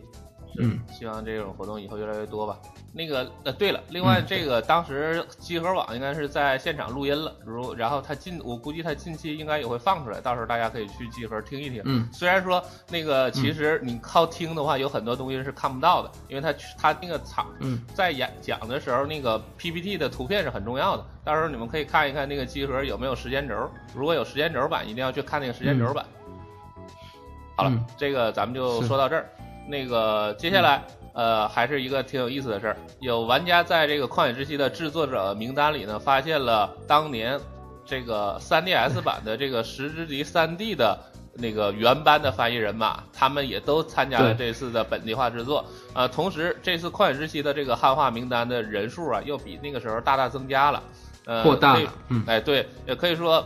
[0.60, 2.58] 嗯，希望这种活动以后越来越多吧。
[2.90, 11.82] 那个呃，对了，另外这个当时集合网应该是在现场录音了，如然后他近，我估计他近期应该也会放出来，到时候大家可以去集合听一听。
[11.84, 17.46] 嗯，虽然说那个其实你靠听的话，有很多东西是看不到的，因为他他那个场
[17.94, 26.04] 在演讲的时候，那个 PPT 的图片是很重要的，到时候你们可以看一看那个集合有没有时间轴，如果有时间轴版，一定要去看那个时间轴版。
[27.54, 29.28] 好了，这个咱们就说到这儿，
[29.68, 30.82] 那个接下来。
[31.18, 32.76] 呃，还是一个挺有意思的事儿。
[33.00, 37.36] 有玩家在这个《旷野之息》的制作者名单里呢，发现了当年
[37.84, 40.96] 这个 3DS 版的这个《石之笛 3D》的
[41.34, 45.64] 那个原班的翻译人马，他们也都参加了这次的本地化制作。
[45.92, 50.80] 呃，同时这次《旷野之息》的这个汉化名单的人数啊，又比那个时候大大增加了。
[51.24, 51.92] 呃，扩大了。
[52.10, 53.44] 嗯，哎，对，也可以说，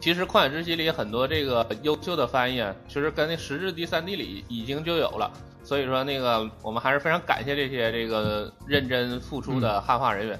[0.00, 5.30] 其实《旷野之息》里很多这个优秀的翻译，啊，其实跟那《十之笛 3D》里已经就有了。
[5.64, 10.38] 所以说，那个我们还是非常感谢这些这个认真付出的汉化人员，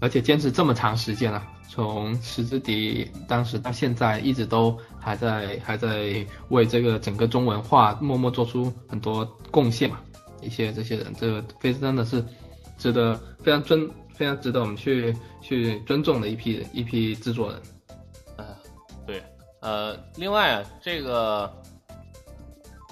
[0.00, 10.00] 而且坚持这么长时间了，从石之笛当时到现在，一直都还在还在为这个整个中文化默默做出很多贡献嘛。
[10.40, 12.24] 一些这些人，这个非真的是
[12.78, 17.60] 值得非常尊非常值得我们去去尊重的一批一批制作人。
[18.38, 18.56] 啊，
[19.06, 19.22] 对，
[19.60, 21.52] 呃，另外啊，这个。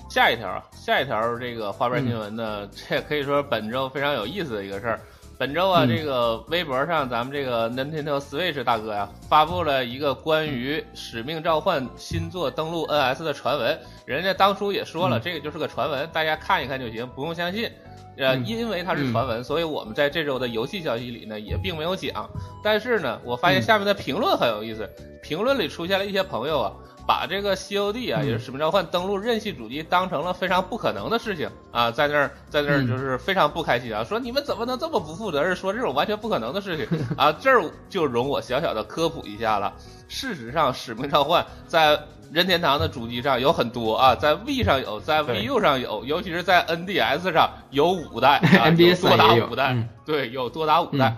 [0.09, 5.01] 下一条啊，下一条这个花边新闻呢，这可以说本周非常有意思的一个事儿。
[5.39, 13.79] 本周啊，这个微博上咱们这个 Nintendo Switch 大哥呀，发布了一个关于《使命召唤》新作登陆 NS 的传闻。
[14.07, 17.71] 人家当初也说了，这个就是个传闻，大家看一看就行，不用相信。
[18.17, 22.27] 呃，因为它是传闻，所以我们在这周的游戏消息里呢，也并没有讲。
[22.63, 24.89] 但是呢，我发现下面的评论很有意思，
[25.23, 26.73] 评论里出现了一些朋友啊。
[27.07, 36.87] 把这个 COD 啊，也是使命召唤登陆任系主机当成了非常不可能的事情啊，在那儿在那儿就是非常不开心啊，说你们怎么能这么不负责任，说这种完全不可能的事情
[37.17, 37.33] 啊？
[37.41, 39.73] 这儿就容我小小的科普一下了。
[40.09, 41.99] 事实上，使命召唤在
[42.33, 49.73] 任天堂的主机上有很多啊，在 V 上有，在 VU 上有，尤其是在 NDS 上有五代，啊， 多达五代，
[50.05, 51.17] 对，有多达五代。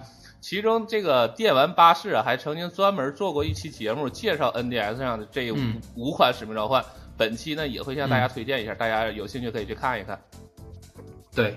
[0.48, 6.82] 其中这个电玩巴士啊，还曾经专门做过一期节目介绍 NDS 上的这五、嗯五款使命召唤。
[7.18, 10.18] 本期呢也会向大家推荐一下，大家有兴趣可以去看一看。
[11.34, 11.54] 对，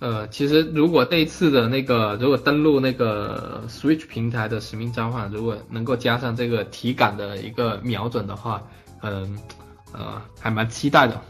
[0.00, 8.60] 呃，其实如果这一次的那个，如果登录那个 Switch 平台的使命召唤，如果能够加上这个体感的一个瞄准的话，
[9.02, 9.38] 嗯、
[9.92, 11.20] 呃，还蛮期待的。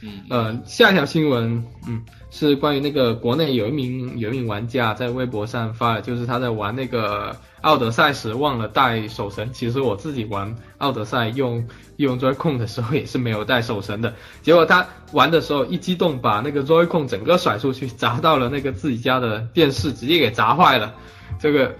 [0.00, 9.50] 嗯，呃，下一条新闻，嗯，是关于那个国内有一名有一名玩家在微博上发的，就是他在玩那个奥德赛时忘了带手绳。
[9.52, 11.66] 其实我自己玩奥德赛用
[11.96, 20.94] 用 Joy-Con 的时候也是没有带手绳的，结果他玩的时候一激动，把那个 Joy-Con 整个甩出去，砸到了那个自己家的电视，直接给砸坏了。
[21.40, 21.74] 这个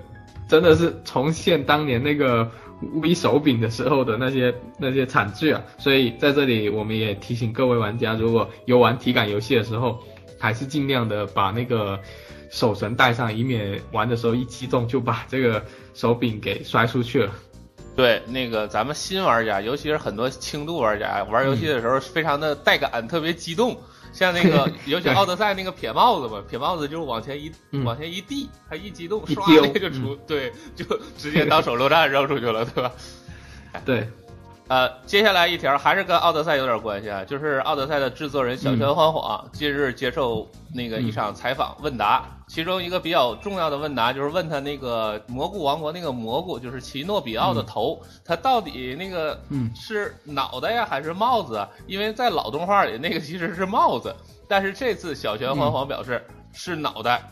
[0.48, 2.50] 真的是重现当年那个
[3.02, 5.60] V 手柄的时候的那些那些惨剧啊！
[5.78, 9.98] 所以在这里我们也提醒各位玩家，如果有玩体感游戏的时候，
[10.38, 12.00] 还是尽量的把那个
[12.50, 15.64] 手绳带上，以免玩的时候一激动就把这个
[15.94, 17.32] 手柄给摔出去了。
[17.96, 23.76] 对，那个咱们新玩家，尤其是很多轻度玩家，玩游戏的时候非常的带感，特别激动。
[24.12, 30.84] 像那个， 尤其奥德赛那个撇帽子嘛，撇帽子就是往前一、嗯往前一递，他一激动，唰那个就出，对，就
[31.18, 32.92] 直接当手榴弹扔出去了，对吧？
[33.84, 34.08] 对，
[34.68, 51.68] 呃，接下来一条还是跟奥德赛有点关系啊，就是奥德赛的制作人小泉欢晃近日接受那个一场采访问答，其中一个比较重要的问答就是问他那个蘑菇王国那个蘑菇，就是奇诺比奥的头，它到底那个嗯是脑袋呀还是帽子啊？
[51.86, 54.14] 因为在老动画里那个其实是帽子，
[54.46, 57.22] 但是这次小泉欢晃表示是脑袋，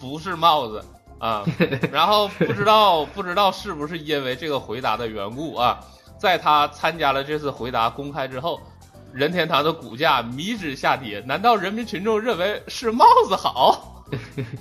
[0.00, 0.82] 不是帽子。
[1.18, 1.42] 啊，
[1.90, 5.80] 然后不知道不知道是不是因为这个回答的缘故啊，
[6.18, 8.60] 在他参加了这次回答公开之后，
[9.12, 11.22] 任天堂的股价迷之下跌。
[11.26, 14.04] 难道人民群众认为是帽子好？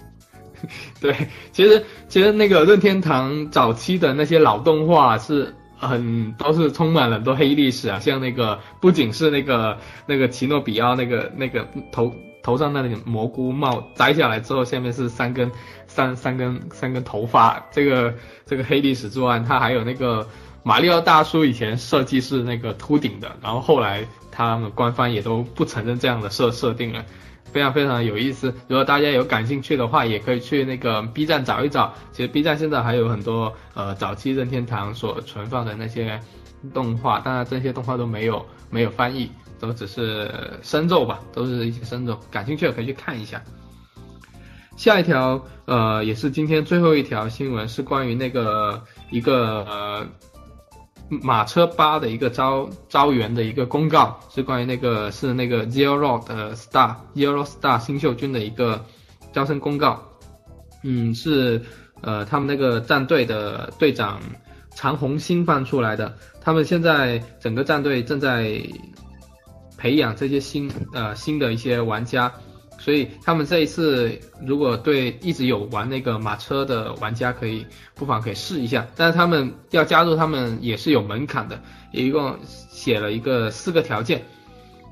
[0.99, 1.15] 对，
[1.51, 9.77] 其实其实那个任天堂早期的那些老动画是很都是充满了很多黑历史啊，像那个不仅是那个
[10.07, 15.51] 那个奇诺比奥那个那个头头上那个蘑菇帽摘下来之后，下面是三根
[15.85, 18.13] 三三根三根头发，这个
[18.45, 20.27] 这个黑历史之外，它还有那个
[20.65, 27.05] 马里奥大叔以前设计是那个秃顶的，然后后来他们官方也都不承认这样的设设定了。
[27.53, 28.53] 非常非常有意思。
[28.67, 31.93] 如果大家有感兴趣的话，也可以去那个 B 站找一找。
[32.11, 36.19] 其实 B 站现在还有很多呃早期任天堂所存放的那些
[36.73, 40.29] 动画，当然这些动画都没有没有翻译，都只是
[40.63, 42.19] 生肉吧，都是一些生肉。
[42.31, 43.39] 感兴趣的可以去看一下。
[44.75, 50.07] 下一条呃也是今天最后一条新闻，是关于那个一个呃
[51.09, 58.83] 马车八的一个招招员的一个公告，是关于那个是那个 Zero 的 Star Zero Star 新秀军的一个
[59.31, 60.03] 招生公告。
[60.83, 61.61] 嗯，是
[62.01, 64.19] 呃他们那个战队的队长
[64.75, 66.15] 常红星放出来的。
[66.41, 68.61] 他们现在整个战队正在
[69.77, 72.31] 培养这些新呃新的一些玩家，
[72.77, 74.11] 所以他们这一次
[74.45, 78.85] 如果对一直有玩那个马车的玩家，可以不妨可以试一下。
[78.95, 81.59] 但是他们要加入，他们也是有门槛的，
[81.91, 84.23] 一共写了一个四个条件，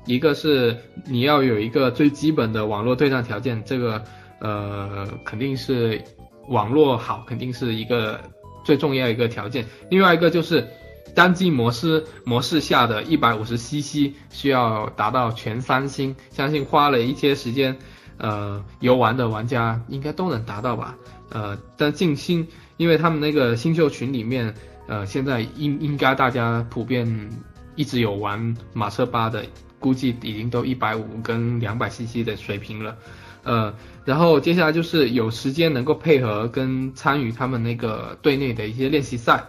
[0.06, 0.76] 一个是
[1.06, 4.02] 你要有一个最基本的网络对战条件，这个
[4.40, 6.02] 呃肯定是
[6.48, 8.20] 网络好，肯定是一个
[8.64, 9.64] 最重要一个条件。
[9.88, 10.66] 另外一个就是
[11.14, 17.76] 单机模式模式下的一百五十 CC 需要达到全三星，相信花了一些时间，
[18.18, 20.96] 呃，游玩的玩家应该都能达到吧。
[21.30, 22.46] 呃，但静心，
[22.76, 24.54] 因为他们那个新秀群里面，
[24.86, 27.30] 呃，现在应应该大家普遍
[27.76, 29.44] 一直有玩马车八的，
[29.78, 32.96] 估计已经都一百五跟两百 CC 的水平了。
[33.42, 33.74] 呃，
[34.04, 39.44] 然后接下来就是有时间能够配合跟参与他们那个队内的一些练习赛，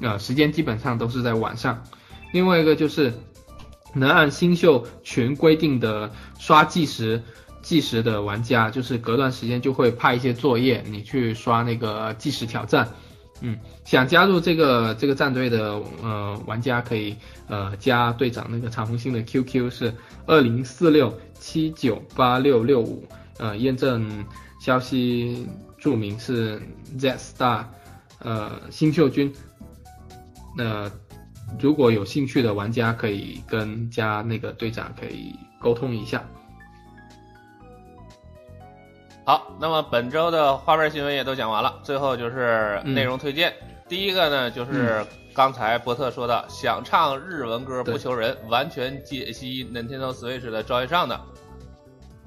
[0.00, 1.82] 呃，时间基本上都是在晚上。
[2.32, 3.12] 另外一个就是
[3.94, 7.22] 能按新秀群规定的刷计时
[7.62, 12.88] 计时的玩家，就是隔段时间就会派一些作业，你去刷那个计时挑战。
[13.40, 17.16] 嗯，想加入这个这个战队的呃玩家可以
[17.46, 19.94] 呃加队长那个长虹星的 QQ 是
[20.26, 23.06] 二零四六七九八六六五，
[23.38, 24.24] 呃验证
[24.60, 25.46] 消息
[25.78, 26.60] 注明是
[26.98, 27.64] Z Star，
[28.18, 29.32] 呃新秀军。
[30.58, 30.90] 那、
[31.60, 36.20] 如果有兴趣的玩家可以跟加那个队长可以沟通一下。
[39.24, 43.54] 好，那么本周的花边新闻也都讲完了，最后就是内容推荐。
[43.86, 51.20] 第一个呢，就是刚才波特说的，想唱日文歌不求人，完全解析 Nintendo Switch 的照月上的。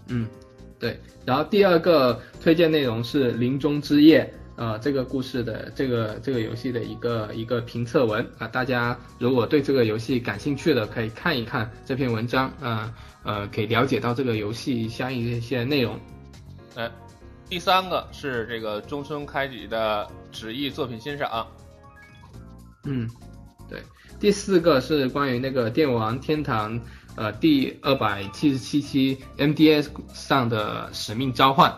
[0.07, 0.25] 嗯，
[0.79, 0.97] 对。
[1.25, 4.23] 然后第二个推荐内容是《林中之夜》，
[4.55, 15.99] 呃这个故事的这个这个游戏的一个一个评测文啊，大家如果对这个游戏感兴趣的，可以看一看这篇文章啊，呃，可以了解到这个游戏相应的一些内容。
[16.75, 16.89] 哎，
[17.49, 21.47] 第三个是这个中村开启的旨意作品欣赏。
[22.83, 23.09] 嗯，
[23.69, 23.81] 对。
[24.19, 26.79] 第四个是关于那个电玩天堂
[27.15, 31.73] 呃第二百七十七期 MDS 上的使命召唤。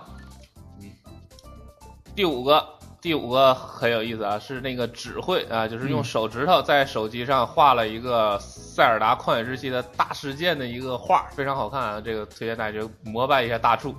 [2.14, 2.16] 嗯。
[2.16, 2.66] 第五个，
[3.02, 12.00] 第五个很有意思啊，是那个指挥啊，就是用手指头在手机上画了一个塞尔达旷野之息的大事件的一个画，非常好看啊。
[12.00, 13.94] 这个推荐大家膜拜一下大柱。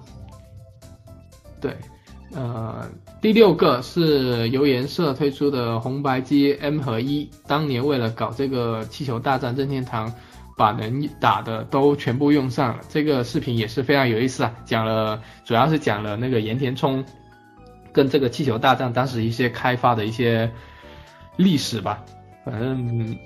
[1.60, 1.76] 对，
[2.34, 2.86] 呃，
[3.20, 10.12] 第六个是由颜色推出的红白机 M 和一，当年为了搞这个气球大战任天堂，
[10.56, 12.82] 把能打的都全部用上了。
[12.88, 17.04] 这个视频也是非常有意思啊，讲了主要是讲了那个岩田聪
[17.94, 20.50] 跟这个气球大战当时一些开发的一些
[21.36, 22.04] 历史吧。
[22.44, 23.18] 反正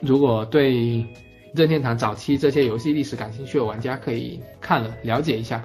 [0.00, 1.06] 如果对
[1.54, 5.64] 任天堂早期这些游戏历史感兴趣的玩家，可以看了了解一下。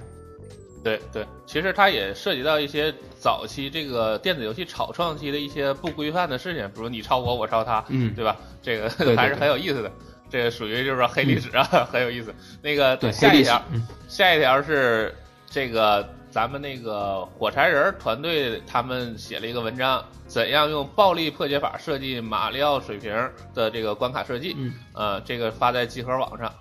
[0.83, 8.37] 对对，其实它也涉及到一些早期这个电子游戏草创期的一些不规范的事情，比如你抄我，我抄他，嗯，对吧？
[8.61, 9.91] 这个 还是很有意思的，
[10.29, 12.33] 这个属于就是说黑历史啊， 很有意思。
[12.61, 13.61] 那个下一条，
[14.07, 15.13] 下一条是
[15.49, 23.11] 这个咱们那个火柴人团队他们写了一个文章，怎样用暴力破解法设计马里奥水平
[23.53, 26.53] 的这个关卡设计，嗯，呃，这个发在集合网上。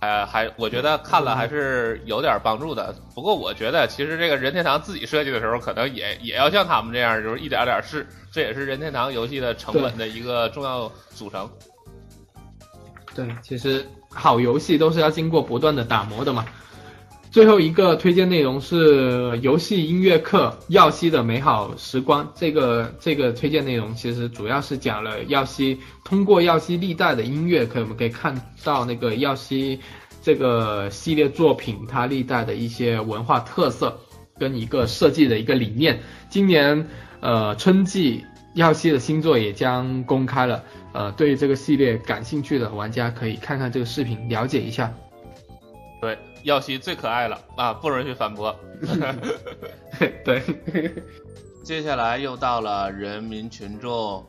[0.00, 2.92] 呃，还我觉得看了还是有点帮助的。
[3.14, 8.04] 不过我觉得其实这个任天堂自己设计的时候，可能也也要像他们这样，就是一点点试。
[8.32, 11.48] 这也是任天堂游戏的成本的一个重要组成。
[13.14, 16.44] 对，其实好游戏都是要经过不断的打磨的嘛。
[17.32, 22.22] 最后一个推荐内容是游戏音乐课《耀西的美好时光》。
[22.34, 29.80] 这个这个推荐内容其实主要是讲了耀西通过耀西历代的音乐，可我们可以看到那个耀西
[30.20, 33.98] 这个系列作品它历代的一些文化特色
[34.38, 35.98] 跟一个设计的一个理念。
[36.28, 36.86] 今年
[37.20, 38.22] 呃春季
[38.56, 44.92] 耀西的新作也将公开了，呃对这个系列感兴趣的玩家可以看看这个视频了解一下。
[46.02, 46.18] 对。
[46.42, 48.54] 耀西最可爱了啊，不允许反驳。
[50.24, 50.42] 对，
[51.64, 54.26] 接下来又到了人民群众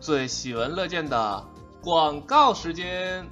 [0.00, 1.44] 最喜闻乐见的
[1.82, 3.26] 广告时间。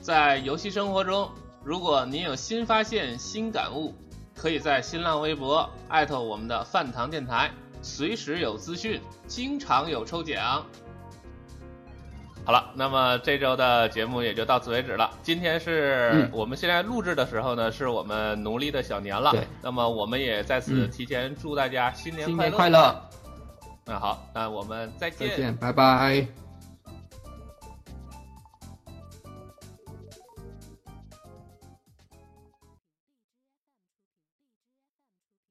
[0.00, 1.30] 在游戏生活中，
[1.62, 3.94] 如果您有新发现、新感悟，
[4.34, 7.50] 可以在新浪微博艾特我们的饭堂电台，
[7.80, 10.66] 随时有资讯，经常有抽奖。
[12.44, 15.10] 好了，那么这周的节目也就到此为止了。
[15.22, 19.30] 今天是我们现在录制的时候呢，是我们农历的小年了。
[19.30, 19.46] 对。
[19.62, 22.34] 那么我们也在此提前祝大家新年快乐。
[22.34, 23.08] 新年快乐。
[23.84, 25.28] 那好，那我们再见。
[25.28, 26.41] 再见，拜拜。